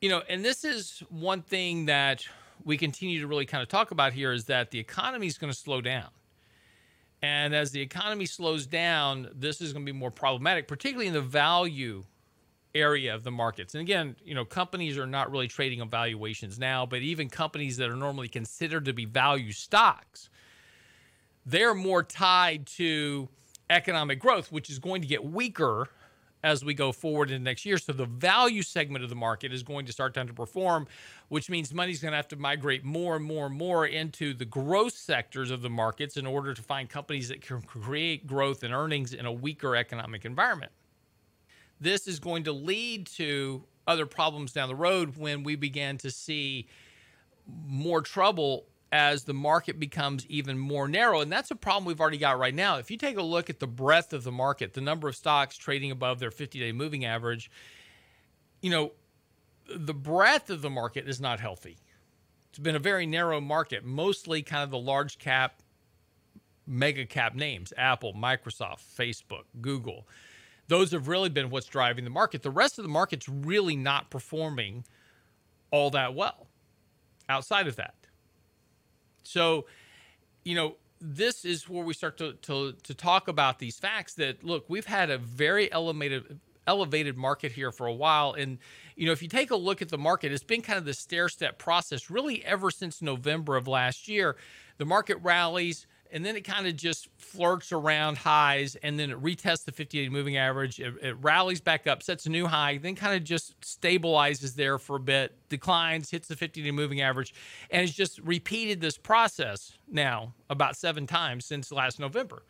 you 0.00 0.08
know, 0.08 0.22
and 0.28 0.44
this 0.44 0.64
is 0.64 1.02
one 1.10 1.42
thing 1.42 1.86
that 1.86 2.26
we 2.64 2.76
continue 2.76 3.20
to 3.20 3.26
really 3.26 3.46
kind 3.46 3.62
of 3.62 3.68
talk 3.68 3.90
about 3.90 4.12
here 4.12 4.32
is 4.32 4.46
that 4.46 4.70
the 4.70 4.78
economy 4.78 5.26
is 5.26 5.38
going 5.38 5.52
to 5.52 5.58
slow 5.58 5.80
down. 5.80 6.08
And 7.22 7.54
as 7.54 7.70
the 7.70 7.80
economy 7.80 8.26
slows 8.26 8.66
down, 8.66 9.28
this 9.32 9.60
is 9.60 9.72
going 9.72 9.86
to 9.86 9.92
be 9.92 9.96
more 9.96 10.10
problematic, 10.10 10.66
particularly 10.66 11.06
in 11.06 11.14
the 11.14 11.20
value 11.20 12.04
area 12.74 13.14
of 13.14 13.24
the 13.24 13.30
markets. 13.30 13.74
And 13.74 13.80
again, 13.80 14.16
you 14.24 14.34
know, 14.34 14.44
companies 14.44 14.98
are 14.98 15.06
not 15.06 15.30
really 15.30 15.48
trading 15.48 15.80
on 15.80 15.90
valuations 15.90 16.58
now, 16.58 16.86
but 16.86 17.00
even 17.00 17.28
companies 17.28 17.76
that 17.76 17.90
are 17.90 17.96
normally 17.96 18.28
considered 18.28 18.84
to 18.86 18.92
be 18.92 19.04
value 19.04 19.52
stocks, 19.52 20.30
they're 21.44 21.74
more 21.74 22.02
tied 22.02 22.66
to 22.66 23.28
economic 23.68 24.18
growth, 24.18 24.52
which 24.52 24.70
is 24.70 24.78
going 24.78 25.02
to 25.02 25.08
get 25.08 25.24
weaker 25.24 25.88
as 26.44 26.64
we 26.64 26.74
go 26.74 26.90
forward 26.90 27.30
in 27.30 27.42
the 27.42 27.50
next 27.50 27.64
year. 27.64 27.78
So 27.78 27.92
the 27.92 28.06
value 28.06 28.62
segment 28.62 29.04
of 29.04 29.10
the 29.10 29.16
market 29.16 29.52
is 29.52 29.62
going 29.62 29.86
to 29.86 29.92
start 29.92 30.14
to 30.14 30.24
underperform, 30.24 30.86
which 31.28 31.48
means 31.48 31.72
money's 31.72 32.00
going 32.00 32.12
to 32.12 32.16
have 32.16 32.28
to 32.28 32.36
migrate 32.36 32.84
more 32.84 33.16
and 33.16 33.24
more 33.24 33.46
and 33.46 33.54
more 33.54 33.86
into 33.86 34.34
the 34.34 34.44
growth 34.44 34.94
sectors 34.94 35.50
of 35.50 35.62
the 35.62 35.70
markets 35.70 36.16
in 36.16 36.26
order 36.26 36.52
to 36.52 36.62
find 36.62 36.88
companies 36.88 37.28
that 37.28 37.42
can 37.42 37.62
create 37.62 38.26
growth 38.26 38.64
and 38.64 38.74
earnings 38.74 39.12
in 39.12 39.24
a 39.24 39.32
weaker 39.32 39.76
economic 39.76 40.24
environment. 40.24 40.72
This 41.82 42.06
is 42.06 42.20
going 42.20 42.44
to 42.44 42.52
lead 42.52 43.06
to 43.16 43.64
other 43.88 44.06
problems 44.06 44.52
down 44.52 44.68
the 44.68 44.76
road 44.76 45.16
when 45.16 45.42
we 45.42 45.56
begin 45.56 45.98
to 45.98 46.10
see 46.10 46.68
more 47.66 48.00
trouble 48.00 48.66
as 48.92 49.24
the 49.24 49.34
market 49.34 49.80
becomes 49.80 50.24
even 50.26 50.56
more 50.56 50.86
narrow. 50.86 51.20
And 51.22 51.32
that's 51.32 51.50
a 51.50 51.56
problem 51.56 51.86
we've 51.86 52.00
already 52.00 52.18
got 52.18 52.38
right 52.38 52.54
now. 52.54 52.76
If 52.76 52.90
you 52.90 52.96
take 52.96 53.16
a 53.16 53.22
look 53.22 53.50
at 53.50 53.58
the 53.58 53.66
breadth 53.66 54.12
of 54.12 54.22
the 54.22 54.30
market, 54.30 54.74
the 54.74 54.80
number 54.80 55.08
of 55.08 55.16
stocks 55.16 55.56
trading 55.56 55.90
above 55.90 56.20
their 56.20 56.30
50 56.30 56.60
day 56.60 56.70
moving 56.70 57.04
average, 57.04 57.50
you 58.60 58.70
know, 58.70 58.92
the 59.74 59.94
breadth 59.94 60.50
of 60.50 60.62
the 60.62 60.70
market 60.70 61.08
is 61.08 61.20
not 61.20 61.40
healthy. 61.40 61.78
It's 62.50 62.58
been 62.58 62.76
a 62.76 62.80
very 62.80 63.06
narrow 63.06 63.40
market, 63.40 63.84
mostly 63.84 64.42
kind 64.42 64.62
of 64.62 64.70
the 64.70 64.78
large 64.78 65.18
cap, 65.18 65.62
mega 66.66 67.06
cap 67.06 67.34
names 67.34 67.72
Apple, 67.76 68.12
Microsoft, 68.12 68.82
Facebook, 68.96 69.44
Google. 69.60 70.06
Those 70.72 70.92
have 70.92 71.06
really 71.06 71.28
been 71.28 71.50
what's 71.50 71.66
driving 71.66 72.04
the 72.04 72.10
market. 72.10 72.42
The 72.42 72.50
rest 72.50 72.78
of 72.78 72.84
the 72.84 72.88
market's 72.88 73.28
really 73.28 73.76
not 73.76 74.08
performing 74.08 74.86
all 75.70 75.90
that 75.90 76.14
well 76.14 76.46
outside 77.28 77.66
of 77.66 77.76
that. 77.76 77.94
So, 79.22 79.66
you 80.44 80.54
know, 80.54 80.76
this 80.98 81.44
is 81.44 81.68
where 81.68 81.84
we 81.84 81.92
start 81.92 82.16
to, 82.16 82.32
to, 82.32 82.72
to 82.84 82.94
talk 82.94 83.28
about 83.28 83.58
these 83.58 83.78
facts 83.78 84.14
that 84.14 84.42
look, 84.42 84.64
we've 84.68 84.86
had 84.86 85.10
a 85.10 85.18
very 85.18 85.70
elevated 85.70 86.40
elevated 86.66 87.18
market 87.18 87.52
here 87.52 87.70
for 87.70 87.86
a 87.86 87.92
while. 87.92 88.32
And, 88.32 88.56
you 88.96 89.04
know, 89.04 89.12
if 89.12 89.20
you 89.20 89.28
take 89.28 89.50
a 89.50 89.56
look 89.56 89.82
at 89.82 89.90
the 89.90 89.98
market, 89.98 90.32
it's 90.32 90.42
been 90.42 90.62
kind 90.62 90.78
of 90.78 90.86
the 90.86 90.94
stair 90.94 91.28
step 91.28 91.58
process 91.58 92.08
really 92.08 92.42
ever 92.46 92.70
since 92.70 93.02
November 93.02 93.56
of 93.56 93.68
last 93.68 94.08
year. 94.08 94.36
The 94.78 94.86
market 94.86 95.18
rallies, 95.22 95.86
and 96.12 96.24
then 96.24 96.36
it 96.36 96.42
kind 96.42 96.66
of 96.66 96.76
just 96.76 97.08
flirts 97.16 97.72
around 97.72 98.18
highs 98.18 98.76
and 98.76 98.98
then 98.98 99.10
it 99.10 99.20
retests 99.22 99.64
the 99.64 99.72
50 99.72 100.04
day 100.04 100.08
moving 100.08 100.36
average. 100.36 100.78
It, 100.78 100.94
it, 101.02 101.16
rallies 101.20 101.60
back 101.60 101.86
up, 101.86 102.02
sets 102.02 102.26
a 102.26 102.30
new 102.30 102.46
high, 102.46 102.78
then 102.78 102.94
kind 102.94 103.16
of 103.16 103.24
just 103.24 103.58
stabilizes 103.62 104.54
there 104.54 104.78
for 104.78 104.96
a 104.96 105.00
bit, 105.00 105.34
declines, 105.48 106.10
hits 106.10 106.28
the 106.28 106.36
50 106.36 106.62
day 106.62 106.70
moving 106.70 107.00
average, 107.00 107.34
and 107.70 107.80
has 107.80 107.92
just 107.92 108.18
repeated 108.18 108.80
this 108.80 108.98
process 108.98 109.78
now 109.90 110.34
about 110.50 110.76
seven 110.76 111.06
times 111.06 111.46
since 111.46 111.72
last 111.72 111.98
November. 111.98 112.42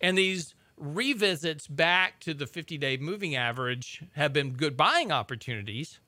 And 0.00 0.18
these 0.18 0.54
revisits 0.76 1.68
back 1.68 2.20
to 2.20 2.34
the 2.34 2.46
50 2.46 2.76
day 2.78 2.96
moving 2.96 3.36
average 3.36 4.02
have 4.14 4.32
been 4.32 4.52
good 4.54 4.76
buying 4.76 5.12
opportunities 5.12 6.00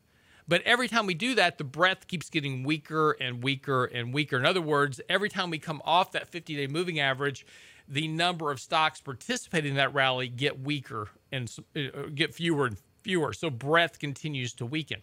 but 0.52 0.60
every 0.66 0.86
time 0.86 1.06
we 1.06 1.14
do 1.14 1.34
that, 1.36 1.56
the 1.56 1.64
breadth 1.64 2.06
keeps 2.08 2.28
getting 2.28 2.62
weaker 2.62 3.12
and 3.12 3.42
weaker 3.42 3.86
and 3.86 4.12
weaker. 4.12 4.36
In 4.36 4.44
other 4.44 4.60
words, 4.60 5.00
every 5.08 5.30
time 5.30 5.48
we 5.48 5.58
come 5.58 5.80
off 5.82 6.12
that 6.12 6.28
50 6.28 6.56
day 6.56 6.66
moving 6.66 7.00
average, 7.00 7.46
the 7.88 8.06
number 8.06 8.50
of 8.50 8.60
stocks 8.60 9.00
participating 9.00 9.70
in 9.70 9.76
that 9.76 9.94
rally 9.94 10.28
get 10.28 10.60
weaker 10.60 11.08
and 11.32 11.50
uh, 11.74 12.02
get 12.14 12.34
fewer 12.34 12.66
and 12.66 12.76
fewer. 13.00 13.32
So 13.32 13.48
breadth 13.48 13.98
continues 13.98 14.52
to 14.56 14.66
weaken. 14.66 15.00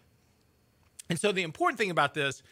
And 1.10 1.20
so 1.20 1.32
the 1.32 1.42
important 1.42 1.80
thing 1.80 1.90
about 1.90 2.14
this 2.14 2.44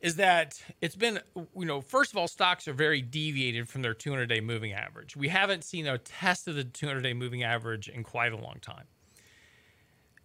is 0.00 0.16
that 0.16 0.60
it's 0.80 0.96
been, 0.96 1.20
you 1.36 1.64
know, 1.64 1.80
first 1.80 2.10
of 2.10 2.18
all, 2.18 2.26
stocks 2.26 2.66
are 2.66 2.72
very 2.72 3.00
deviated 3.00 3.68
from 3.68 3.82
their 3.82 3.94
200 3.94 4.26
day 4.26 4.40
moving 4.40 4.72
average. 4.72 5.16
We 5.16 5.28
haven't 5.28 5.62
seen 5.62 5.86
a 5.86 5.98
test 5.98 6.48
of 6.48 6.56
the 6.56 6.64
200 6.64 7.02
day 7.02 7.14
moving 7.14 7.44
average 7.44 7.88
in 7.88 8.02
quite 8.02 8.32
a 8.32 8.36
long 8.36 8.56
time. 8.60 8.86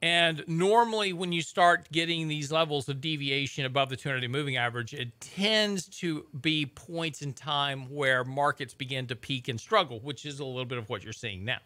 And 0.02 0.44
normally, 0.48 1.12
when 1.14 1.32
you 1.32 1.42
start 1.42 1.92
getting 1.92 2.28
these 2.28 2.52
levels 2.52 2.88
of 2.88 3.02
deviation 3.02 3.66
above 3.66 3.90
the 3.90 3.98
200 3.98 4.22
day 4.22 4.28
moving 4.28 4.56
average, 4.56 4.94
it 4.94 5.20
tends 5.20 5.88
to 6.00 6.28
be 6.40 6.68
points 6.68 7.24
in 7.24 7.34
time 7.34 7.90
where 7.94 8.24
markets 8.24 8.76
begin 8.76 9.08
to 9.08 9.16
peak 9.16 9.48
and 9.48 9.60
struggle, 9.60 10.00
which 10.00 10.26
is 10.26 10.40
a 10.40 10.46
little 10.46 10.66
bit 10.66 10.78
of 10.78 10.88
what 10.90 11.04
you're 11.04 11.14
seeing 11.14 11.44
now. 11.44 11.58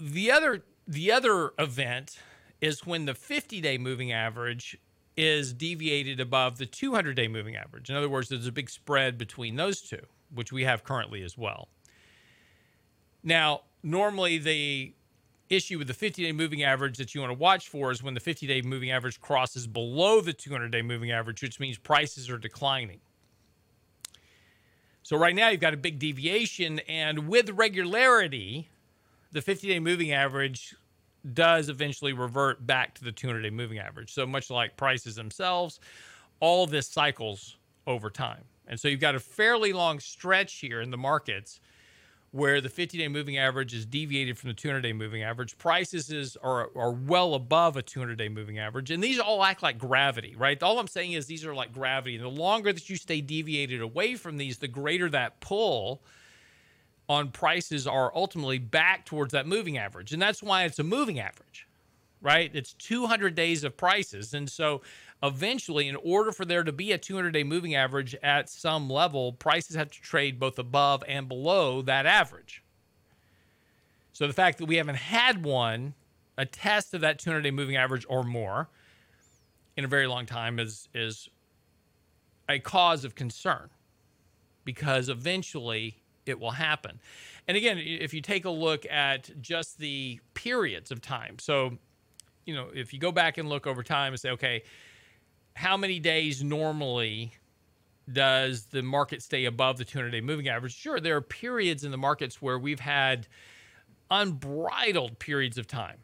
The 0.00 0.30
other, 0.30 0.64
the 0.86 1.12
other 1.12 1.52
event 1.58 2.18
is 2.62 2.86
when 2.86 3.04
the 3.04 3.14
50 3.14 3.60
day 3.60 3.76
moving 3.76 4.10
average 4.10 4.78
is 5.18 5.52
deviated 5.52 6.20
above 6.20 6.56
the 6.56 6.66
200 6.66 7.14
day 7.14 7.28
moving 7.28 7.56
average. 7.56 7.90
In 7.90 7.96
other 7.96 8.08
words, 8.08 8.30
there's 8.30 8.46
a 8.46 8.52
big 8.52 8.70
spread 8.70 9.18
between 9.18 9.56
those 9.56 9.82
two, 9.82 10.00
which 10.32 10.50
we 10.50 10.64
have 10.64 10.82
currently 10.82 11.22
as 11.22 11.36
well. 11.36 11.68
Now, 13.22 13.62
normally 13.82 14.38
the 14.38 14.94
issue 15.50 15.78
with 15.78 15.86
the 15.86 15.94
50 15.94 16.24
day 16.24 16.32
moving 16.32 16.62
average 16.62 16.96
that 16.98 17.14
you 17.14 17.20
want 17.20 17.30
to 17.30 17.38
watch 17.38 17.68
for 17.68 17.90
is 17.90 18.02
when 18.02 18.14
the 18.14 18.20
50 18.20 18.46
day 18.46 18.62
moving 18.62 18.90
average 18.90 19.20
crosses 19.20 19.66
below 19.66 20.20
the 20.20 20.32
200 20.32 20.70
day 20.70 20.82
moving 20.82 21.10
average, 21.10 21.42
which 21.42 21.60
means 21.60 21.78
prices 21.78 22.28
are 22.30 22.38
declining. 22.38 23.00
So, 25.02 25.16
right 25.16 25.34
now, 25.34 25.48
you've 25.48 25.60
got 25.60 25.72
a 25.72 25.78
big 25.78 25.98
deviation, 25.98 26.80
and 26.80 27.28
with 27.28 27.48
regularity, 27.50 28.68
the 29.32 29.40
50 29.40 29.68
day 29.68 29.80
moving 29.80 30.12
average 30.12 30.74
does 31.32 31.68
eventually 31.68 32.12
revert 32.12 32.66
back 32.66 32.94
to 32.94 33.04
the 33.04 33.12
200 33.12 33.42
day 33.42 33.50
moving 33.50 33.78
average. 33.78 34.12
So, 34.12 34.26
much 34.26 34.50
like 34.50 34.76
prices 34.76 35.16
themselves, 35.16 35.80
all 36.40 36.66
this 36.66 36.88
cycles 36.88 37.56
over 37.86 38.10
time. 38.10 38.44
And 38.66 38.78
so, 38.78 38.88
you've 38.88 39.00
got 39.00 39.14
a 39.14 39.20
fairly 39.20 39.72
long 39.72 39.98
stretch 39.98 40.56
here 40.56 40.82
in 40.82 40.90
the 40.90 40.98
markets 40.98 41.60
where 42.38 42.60
the 42.60 42.68
50 42.68 42.98
day 42.98 43.08
moving 43.08 43.36
average 43.36 43.74
is 43.74 43.84
deviated 43.84 44.38
from 44.38 44.48
the 44.48 44.54
200 44.54 44.80
day 44.80 44.92
moving 44.92 45.22
average. 45.22 45.58
Prices 45.58 46.10
is, 46.10 46.36
are, 46.36 46.70
are 46.76 46.92
well 46.92 47.34
above 47.34 47.76
a 47.76 47.82
200 47.82 48.16
day 48.16 48.28
moving 48.28 48.58
average. 48.58 48.90
And 48.90 49.02
these 49.02 49.18
all 49.18 49.42
act 49.42 49.62
like 49.62 49.78
gravity, 49.78 50.34
right? 50.36 50.62
All 50.62 50.78
I'm 50.78 50.86
saying 50.86 51.12
is 51.12 51.26
these 51.26 51.44
are 51.44 51.54
like 51.54 51.72
gravity. 51.72 52.16
And 52.16 52.24
the 52.24 52.28
longer 52.28 52.72
that 52.72 52.88
you 52.88 52.96
stay 52.96 53.20
deviated 53.20 53.80
away 53.80 54.14
from 54.14 54.36
these, 54.36 54.58
the 54.58 54.68
greater 54.68 55.10
that 55.10 55.40
pull 55.40 56.02
on 57.08 57.30
prices 57.30 57.86
are 57.86 58.12
ultimately 58.14 58.58
back 58.58 59.04
towards 59.04 59.32
that 59.32 59.46
moving 59.46 59.78
average. 59.78 60.12
And 60.12 60.22
that's 60.22 60.42
why 60.42 60.64
it's 60.64 60.78
a 60.78 60.84
moving 60.84 61.18
average, 61.18 61.66
right? 62.20 62.50
It's 62.54 62.72
200 62.74 63.34
days 63.34 63.64
of 63.64 63.76
prices. 63.76 64.34
And 64.34 64.50
so 64.50 64.82
eventually, 65.22 65.88
in 65.88 65.96
order 65.96 66.32
for 66.32 66.44
there 66.44 66.64
to 66.64 66.72
be 66.72 66.92
a 66.92 66.98
200 66.98 67.30
day 67.32 67.44
moving 67.44 67.74
average 67.74 68.14
at 68.22 68.48
some 68.48 68.90
level, 68.90 69.32
prices 69.32 69.76
have 69.76 69.90
to 69.90 70.00
trade 70.00 70.38
both 70.38 70.58
above 70.58 71.04
and 71.06 71.28
below 71.28 71.82
that 71.82 72.06
average. 72.06 72.62
So 74.12 74.26
the 74.26 74.32
fact 74.32 74.58
that 74.58 74.66
we 74.66 74.76
haven't 74.76 74.96
had 74.96 75.44
one, 75.44 75.94
a 76.36 76.44
test 76.44 76.94
of 76.94 77.00
that 77.02 77.18
200 77.18 77.42
day 77.42 77.50
moving 77.50 77.76
average 77.76 78.04
or 78.08 78.24
more, 78.24 78.68
in 79.76 79.84
a 79.84 79.88
very 79.88 80.08
long 80.08 80.26
time 80.26 80.58
is 80.58 80.88
is 80.92 81.28
a 82.48 82.58
cause 82.58 83.04
of 83.04 83.14
concern 83.14 83.70
because 84.64 85.08
eventually 85.08 86.02
it 86.26 86.38
will 86.38 86.50
happen. 86.50 87.00
And 87.46 87.56
again, 87.56 87.78
if 87.78 88.12
you 88.12 88.20
take 88.20 88.44
a 88.44 88.50
look 88.50 88.84
at 88.86 89.30
just 89.40 89.78
the 89.78 90.20
periods 90.34 90.90
of 90.90 91.00
time, 91.00 91.38
so 91.38 91.78
you 92.48 92.54
know, 92.54 92.68
if 92.74 92.94
you 92.94 92.98
go 92.98 93.12
back 93.12 93.36
and 93.36 93.46
look 93.46 93.66
over 93.66 93.82
time 93.82 94.14
and 94.14 94.18
say, 94.18 94.30
okay, 94.30 94.62
how 95.54 95.76
many 95.76 96.00
days 96.00 96.42
normally 96.42 97.34
does 98.10 98.64
the 98.64 98.82
market 98.82 99.22
stay 99.22 99.44
above 99.44 99.76
the 99.76 99.84
200 99.84 100.10
day 100.10 100.22
moving 100.22 100.48
average? 100.48 100.74
Sure, 100.74 100.98
there 100.98 101.14
are 101.14 101.20
periods 101.20 101.84
in 101.84 101.90
the 101.90 101.98
markets 101.98 102.40
where 102.40 102.58
we've 102.58 102.80
had 102.80 103.28
unbridled 104.10 105.18
periods 105.18 105.58
of 105.58 105.66
time 105.66 105.98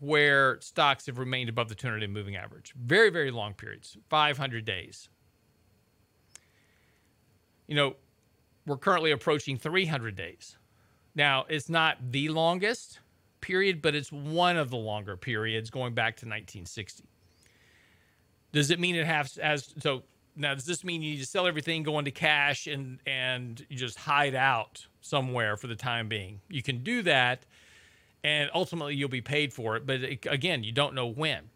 where 0.00 0.60
stocks 0.60 1.06
have 1.06 1.16
remained 1.16 1.48
above 1.48 1.68
the 1.68 1.76
200 1.76 2.00
day 2.00 2.08
moving 2.08 2.34
average. 2.34 2.74
Very, 2.76 3.10
very 3.10 3.30
long 3.30 3.54
periods, 3.54 3.96
500 4.10 4.64
days. 4.64 5.08
You 7.68 7.76
know, 7.76 7.94
we're 8.66 8.78
currently 8.78 9.12
approaching 9.12 9.58
300 9.58 10.16
days. 10.16 10.56
Now, 11.14 11.46
it's 11.48 11.68
not 11.68 11.98
the 12.10 12.30
longest 12.30 12.98
period, 13.44 13.82
but 13.82 13.94
it's 13.94 14.10
one 14.10 14.56
of 14.56 14.70
the 14.70 14.76
longer 14.76 15.18
periods 15.18 15.68
going 15.68 15.92
back 15.92 16.16
to 16.16 16.26
1960. 16.26 17.04
Does 18.52 18.70
it 18.70 18.80
mean 18.80 18.96
it 18.96 19.04
has 19.04 19.36
as 19.36 19.74
so 19.80 20.02
now 20.34 20.54
does 20.54 20.64
this 20.64 20.82
mean 20.82 21.02
you 21.02 21.12
need 21.12 21.20
to 21.20 21.26
sell 21.26 21.46
everything, 21.46 21.82
go 21.82 21.98
into 21.98 22.10
cash 22.10 22.66
and 22.66 23.00
and 23.06 23.66
just 23.70 23.98
hide 23.98 24.34
out 24.34 24.86
somewhere 25.02 25.58
for 25.58 25.66
the 25.66 25.76
time 25.76 26.08
being? 26.08 26.40
You 26.48 26.62
can 26.62 26.82
do 26.82 27.02
that 27.02 27.44
and 28.22 28.50
ultimately 28.54 28.94
you'll 28.94 29.10
be 29.10 29.20
paid 29.20 29.52
for 29.52 29.76
it, 29.76 29.86
but 29.86 30.00
it, 30.00 30.26
again, 30.26 30.64
you 30.64 30.72
don't 30.72 30.94
know 30.94 31.06
when. 31.06 31.50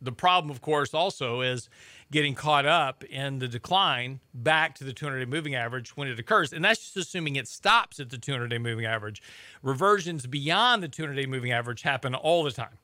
The 0.00 0.12
problem 0.12 0.50
of 0.50 0.60
course 0.60 0.94
also 0.94 1.40
is 1.40 1.68
getting 2.10 2.34
caught 2.34 2.66
up 2.66 3.04
in 3.04 3.38
the 3.38 3.48
decline 3.48 4.20
back 4.32 4.74
to 4.76 4.84
the 4.84 4.92
200 4.92 5.18
day 5.20 5.24
moving 5.26 5.54
average 5.54 5.96
when 5.96 6.08
it 6.08 6.18
occurs. 6.18 6.52
And 6.52 6.64
that's 6.64 6.80
just 6.80 6.96
assuming 6.96 7.36
it 7.36 7.48
stops 7.48 8.00
at 8.00 8.10
the 8.10 8.18
200 8.18 8.48
day 8.48 8.58
moving 8.58 8.86
average. 8.86 9.22
Reversions 9.62 10.26
beyond 10.26 10.82
the 10.82 10.88
200 10.88 11.14
day 11.14 11.26
moving 11.26 11.52
average 11.52 11.82
happen 11.82 12.14
all 12.14 12.42
the 12.44 12.52
time. 12.52 12.78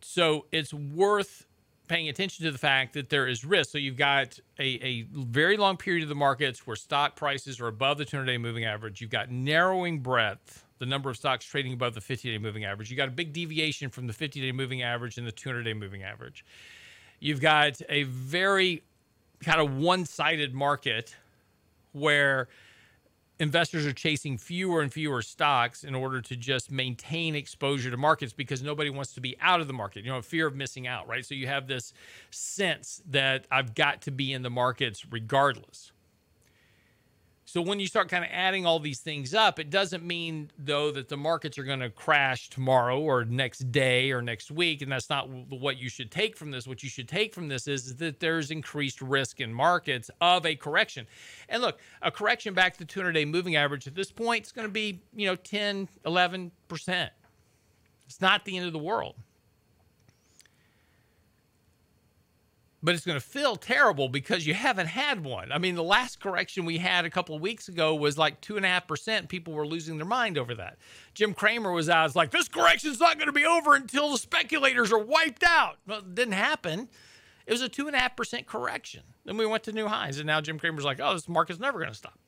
So 0.00 0.46
it's 0.52 0.72
worth 0.72 1.46
paying 1.88 2.08
attention 2.08 2.44
to 2.44 2.52
the 2.52 2.58
fact 2.58 2.92
that 2.94 3.08
there 3.08 3.26
is 3.26 3.44
risk. 3.44 3.70
So 3.70 3.78
you've 3.78 3.96
got 3.96 4.38
a, 4.58 4.64
a 4.84 5.02
very 5.12 5.56
long 5.56 5.76
period 5.76 6.02
of 6.02 6.08
the 6.08 6.14
markets 6.14 6.66
where 6.66 6.76
stock 6.76 7.16
prices 7.16 7.60
are 7.60 7.66
above 7.66 7.98
the 7.98 8.04
200 8.04 8.26
day 8.26 8.38
moving 8.38 8.64
average. 8.64 9.00
You've 9.00 9.10
got 9.10 9.30
narrowing 9.30 10.00
breadth, 10.00 10.64
the 10.78 10.86
number 10.86 11.10
of 11.10 11.16
stocks 11.16 11.44
trading 11.44 11.72
above 11.72 11.94
the 11.94 12.00
50 12.00 12.32
day 12.32 12.38
moving 12.38 12.64
average. 12.64 12.90
You've 12.90 12.98
got 12.98 13.08
a 13.08 13.12
big 13.12 13.32
deviation 13.32 13.90
from 13.90 14.06
the 14.06 14.12
50 14.12 14.40
day 14.40 14.52
moving 14.52 14.82
average 14.82 15.18
and 15.18 15.26
the 15.26 15.32
200 15.32 15.62
day 15.62 15.74
moving 15.74 16.02
average. 16.02 16.44
You've 17.20 17.40
got 17.40 17.80
a 17.88 18.04
very 18.04 18.82
kind 19.40 19.60
of 19.60 19.76
one 19.76 20.04
sided 20.04 20.54
market 20.54 21.14
where 21.92 22.48
investors 23.40 23.86
are 23.86 23.92
chasing 23.92 24.36
fewer 24.36 24.80
and 24.82 24.92
fewer 24.92 25.22
stocks 25.22 25.84
in 25.84 25.94
order 25.94 26.20
to 26.20 26.36
just 26.36 26.70
maintain 26.70 27.34
exposure 27.34 27.90
to 27.90 27.96
markets 27.96 28.32
because 28.32 28.62
nobody 28.62 28.90
wants 28.90 29.12
to 29.14 29.20
be 29.20 29.36
out 29.40 29.60
of 29.60 29.66
the 29.68 29.72
market. 29.72 30.04
You 30.04 30.10
know, 30.10 30.22
fear 30.22 30.46
of 30.46 30.56
missing 30.56 30.86
out, 30.86 31.08
right? 31.08 31.24
So 31.24 31.34
you 31.34 31.46
have 31.46 31.66
this 31.66 31.92
sense 32.30 33.00
that 33.10 33.46
I've 33.50 33.74
got 33.74 34.02
to 34.02 34.10
be 34.10 34.32
in 34.32 34.42
the 34.42 34.50
markets 34.50 35.06
regardless. 35.10 35.92
So 37.48 37.62
when 37.62 37.80
you 37.80 37.86
start 37.86 38.10
kind 38.10 38.22
of 38.22 38.30
adding 38.30 38.66
all 38.66 38.78
these 38.78 39.00
things 39.00 39.32
up, 39.32 39.58
it 39.58 39.70
doesn't 39.70 40.04
mean 40.04 40.50
though 40.58 40.90
that 40.90 41.08
the 41.08 41.16
markets 41.16 41.56
are 41.56 41.64
going 41.64 41.80
to 41.80 41.88
crash 41.88 42.50
tomorrow 42.50 43.00
or 43.00 43.24
next 43.24 43.72
day 43.72 44.10
or 44.10 44.20
next 44.20 44.50
week, 44.50 44.82
and 44.82 44.92
that's 44.92 45.08
not 45.08 45.30
what 45.30 45.78
you 45.78 45.88
should 45.88 46.10
take 46.10 46.36
from 46.36 46.50
this. 46.50 46.66
What 46.66 46.82
you 46.82 46.90
should 46.90 47.08
take 47.08 47.32
from 47.32 47.48
this 47.48 47.66
is, 47.66 47.86
is 47.86 47.96
that 47.96 48.20
there's 48.20 48.50
increased 48.50 49.00
risk 49.00 49.40
in 49.40 49.50
markets 49.50 50.10
of 50.20 50.44
a 50.44 50.56
correction. 50.56 51.06
And 51.48 51.62
look, 51.62 51.80
a 52.02 52.10
correction 52.10 52.52
back 52.52 52.76
to 52.76 52.80
the 52.80 52.84
200-day 52.84 53.24
moving 53.24 53.56
average 53.56 53.86
at 53.86 53.94
this 53.94 54.12
point 54.12 54.44
is 54.44 54.52
going 54.52 54.68
to 54.68 54.72
be, 54.72 55.00
you 55.16 55.26
know, 55.26 55.34
10, 55.34 55.88
11%. 56.04 56.50
It's 58.04 58.20
not 58.20 58.44
the 58.44 58.58
end 58.58 58.66
of 58.66 58.74
the 58.74 58.78
world. 58.78 59.14
But 62.82 62.94
it's 62.94 63.04
going 63.04 63.18
to 63.18 63.24
feel 63.24 63.56
terrible 63.56 64.08
because 64.08 64.46
you 64.46 64.54
haven't 64.54 64.86
had 64.86 65.24
one. 65.24 65.50
I 65.50 65.58
mean, 65.58 65.74
the 65.74 65.82
last 65.82 66.20
correction 66.20 66.64
we 66.64 66.78
had 66.78 67.04
a 67.04 67.10
couple 67.10 67.34
of 67.34 67.42
weeks 67.42 67.68
ago 67.68 67.94
was 67.94 68.16
like 68.16 68.40
two 68.40 68.56
and 68.56 68.64
a 68.64 68.68
half 68.68 68.86
percent. 68.86 69.28
People 69.28 69.52
were 69.52 69.66
losing 69.66 69.96
their 69.96 70.06
mind 70.06 70.38
over 70.38 70.54
that. 70.54 70.78
Jim 71.12 71.34
Cramer 71.34 71.72
was 71.72 71.88
out. 71.88 72.06
It's 72.06 72.16
like 72.16 72.30
this 72.30 72.48
correction's 72.48 73.00
not 73.00 73.16
going 73.16 73.26
to 73.26 73.32
be 73.32 73.44
over 73.44 73.74
until 73.74 74.12
the 74.12 74.18
speculators 74.18 74.92
are 74.92 74.98
wiped 74.98 75.42
out. 75.42 75.78
Well, 75.86 75.98
it 75.98 76.14
didn't 76.14 76.34
happen. 76.34 76.88
It 77.46 77.52
was 77.52 77.62
a 77.62 77.68
two 77.68 77.88
and 77.88 77.96
a 77.96 77.98
half 77.98 78.14
percent 78.14 78.46
correction. 78.46 79.02
Then 79.24 79.36
we 79.36 79.46
went 79.46 79.64
to 79.64 79.72
new 79.72 79.88
highs, 79.88 80.18
and 80.18 80.26
now 80.26 80.40
Jim 80.40 80.58
Cramer's 80.58 80.84
like, 80.84 81.00
"Oh, 81.00 81.14
this 81.14 81.28
market's 81.28 81.58
never 81.58 81.78
going 81.78 81.90
to 81.90 81.96
stop." 81.96 82.18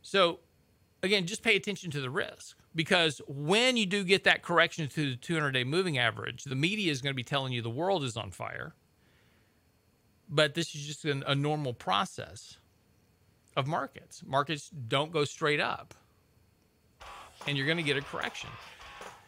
So, 0.00 0.40
again, 1.02 1.26
just 1.26 1.42
pay 1.42 1.56
attention 1.56 1.90
to 1.90 2.00
the 2.00 2.08
risk 2.08 2.56
because 2.74 3.20
when 3.26 3.76
you 3.76 3.86
do 3.86 4.04
get 4.04 4.24
that 4.24 4.42
correction 4.42 4.88
to 4.88 5.10
the 5.10 5.16
200 5.16 5.50
day 5.52 5.64
moving 5.64 5.98
average, 5.98 6.44
the 6.44 6.54
media 6.54 6.90
is 6.90 7.02
going 7.02 7.12
to 7.12 7.16
be 7.16 7.24
telling 7.24 7.52
you 7.52 7.62
the 7.62 7.70
world 7.70 8.04
is 8.04 8.16
on 8.16 8.30
fire. 8.30 8.74
But 10.28 10.54
this 10.54 10.74
is 10.74 10.86
just 10.86 11.04
an, 11.04 11.24
a 11.26 11.34
normal 11.34 11.74
process 11.74 12.58
of 13.56 13.66
markets. 13.66 14.22
Markets 14.24 14.70
don't 14.88 15.10
go 15.10 15.24
straight 15.24 15.58
up, 15.58 15.94
and 17.48 17.56
you're 17.56 17.66
going 17.66 17.78
to 17.78 17.82
get 17.82 17.96
a 17.96 18.02
correction. 18.02 18.50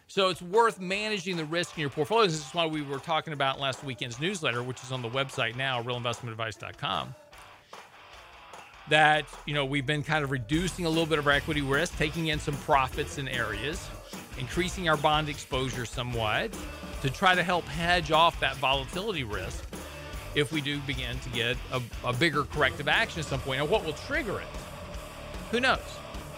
So 0.07 0.29
it's 0.29 0.43
worth 0.43 0.79
managing 0.79 1.37
the 1.37 1.45
risk 1.45 1.77
in 1.77 1.81
your 1.81 1.91
portfolio. 1.91 2.27
This 2.27 2.47
is 2.47 2.55
why 2.55 2.67
we 2.67 2.83
were 2.83 2.99
talking 2.99 3.33
about 3.33 3.59
last 3.59 3.83
weekend's 3.83 4.21
newsletter, 4.21 4.63
which 4.63 4.83
is 4.83 4.93
on 4.93 5.03
the 5.03 5.09
website 5.09 5.57
now, 5.57 5.83
realinvestmentadvice.com 5.83 7.15
that 8.89 9.27
you 9.47 9.55
know 9.55 9.65
we've 9.65 9.87
been 9.87 10.03
kind 10.03 10.25
of 10.25 10.31
reducing 10.31 10.87
a 10.87 10.89
little 10.89 11.07
bit 11.07 11.19
of 11.19 11.27
our 11.27 11.33
equity 11.33 11.63
risk, 11.63 11.97
taking 11.97 12.29
in 12.29 12.39
some 12.39 12.57
profits 12.59 13.19
in 13.19 13.29
areas, 13.29 13.89
increasing 14.39 14.89
our 14.89 14.97
bond 14.97 15.29
exposure 15.29 15.87
somewhat 15.87 16.51
to 17.03 17.11
try 17.11 17.35
to 17.35 17.43
help 17.43 17.65
hedge 17.65 18.11
off 18.11 18.39
that 18.41 18.57
volatility 18.57 19.25
risk 19.25 19.65
if 20.35 20.53
we 20.53 20.61
do 20.61 20.79
begin 20.81 21.19
to 21.21 21.29
get 21.31 21.57
a, 21.73 21.83
a 22.05 22.13
bigger 22.13 22.45
corrective 22.45 22.89
action 22.89 23.21
at 23.21 23.27
some 23.27 23.41
point. 23.41 23.59
Now, 23.61 23.67
what 23.67 23.85
will 23.85 23.93
trigger 23.93 24.41
it? 24.41 24.47
Who 25.51 25.61
knows? 25.61 25.81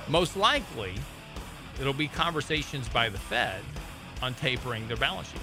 Most 0.09 0.37
likely, 0.37 0.95
it'll 1.81 1.93
be 1.93 2.09
conversations 2.09 2.89
by 2.89 3.09
the 3.09 3.19
Fed 3.19 3.61
on 4.23 4.35
tapering 4.35 4.89
their 4.89 4.97
balance 4.97 5.31
sheet. 5.31 5.41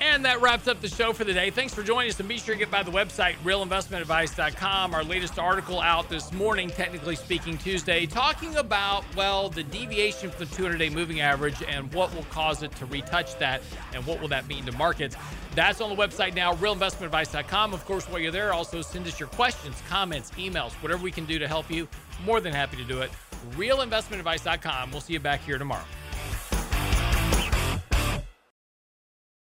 And 0.00 0.24
that 0.24 0.40
wraps 0.40 0.66
up 0.66 0.80
the 0.80 0.88
show 0.88 1.12
for 1.12 1.24
the 1.24 1.34
day. 1.34 1.50
Thanks 1.50 1.74
for 1.74 1.82
joining 1.82 2.10
us. 2.10 2.18
And 2.18 2.28
be 2.28 2.38
sure 2.38 2.54
to 2.54 2.58
get 2.58 2.70
by 2.70 2.82
the 2.82 2.90
website, 2.90 3.34
realinvestmentadvice.com. 3.44 4.94
Our 4.94 5.04
latest 5.04 5.38
article 5.38 5.78
out 5.78 6.08
this 6.08 6.32
morning, 6.32 6.70
technically 6.70 7.16
speaking, 7.16 7.58
Tuesday, 7.58 8.06
talking 8.06 8.56
about, 8.56 9.04
well, 9.14 9.50
the 9.50 9.62
deviation 9.62 10.30
from 10.30 10.46
the 10.48 10.54
200 10.54 10.78
day 10.78 10.88
moving 10.88 11.20
average 11.20 11.62
and 11.68 11.92
what 11.92 12.14
will 12.14 12.24
cause 12.24 12.62
it 12.62 12.74
to 12.76 12.86
retouch 12.86 13.38
that 13.40 13.60
and 13.92 14.06
what 14.06 14.22
will 14.22 14.28
that 14.28 14.48
mean 14.48 14.64
to 14.64 14.72
markets. 14.72 15.16
That's 15.54 15.82
on 15.82 15.94
the 15.94 16.02
website 16.02 16.34
now, 16.34 16.54
realinvestmentadvice.com. 16.54 17.74
Of 17.74 17.84
course, 17.84 18.06
while 18.06 18.20
you're 18.20 18.32
there, 18.32 18.54
also 18.54 18.80
send 18.80 19.06
us 19.06 19.20
your 19.20 19.28
questions, 19.28 19.82
comments, 19.90 20.30
emails, 20.38 20.72
whatever 20.82 21.02
we 21.02 21.10
can 21.10 21.26
do 21.26 21.38
to 21.38 21.46
help 21.46 21.70
you. 21.70 21.86
More 22.24 22.40
than 22.40 22.54
happy 22.54 22.78
to 22.78 22.84
do 22.84 23.02
it. 23.02 23.10
Realinvestmentadvice.com. 23.50 24.92
We'll 24.92 25.02
see 25.02 25.12
you 25.12 25.20
back 25.20 25.42
here 25.42 25.58
tomorrow. 25.58 25.84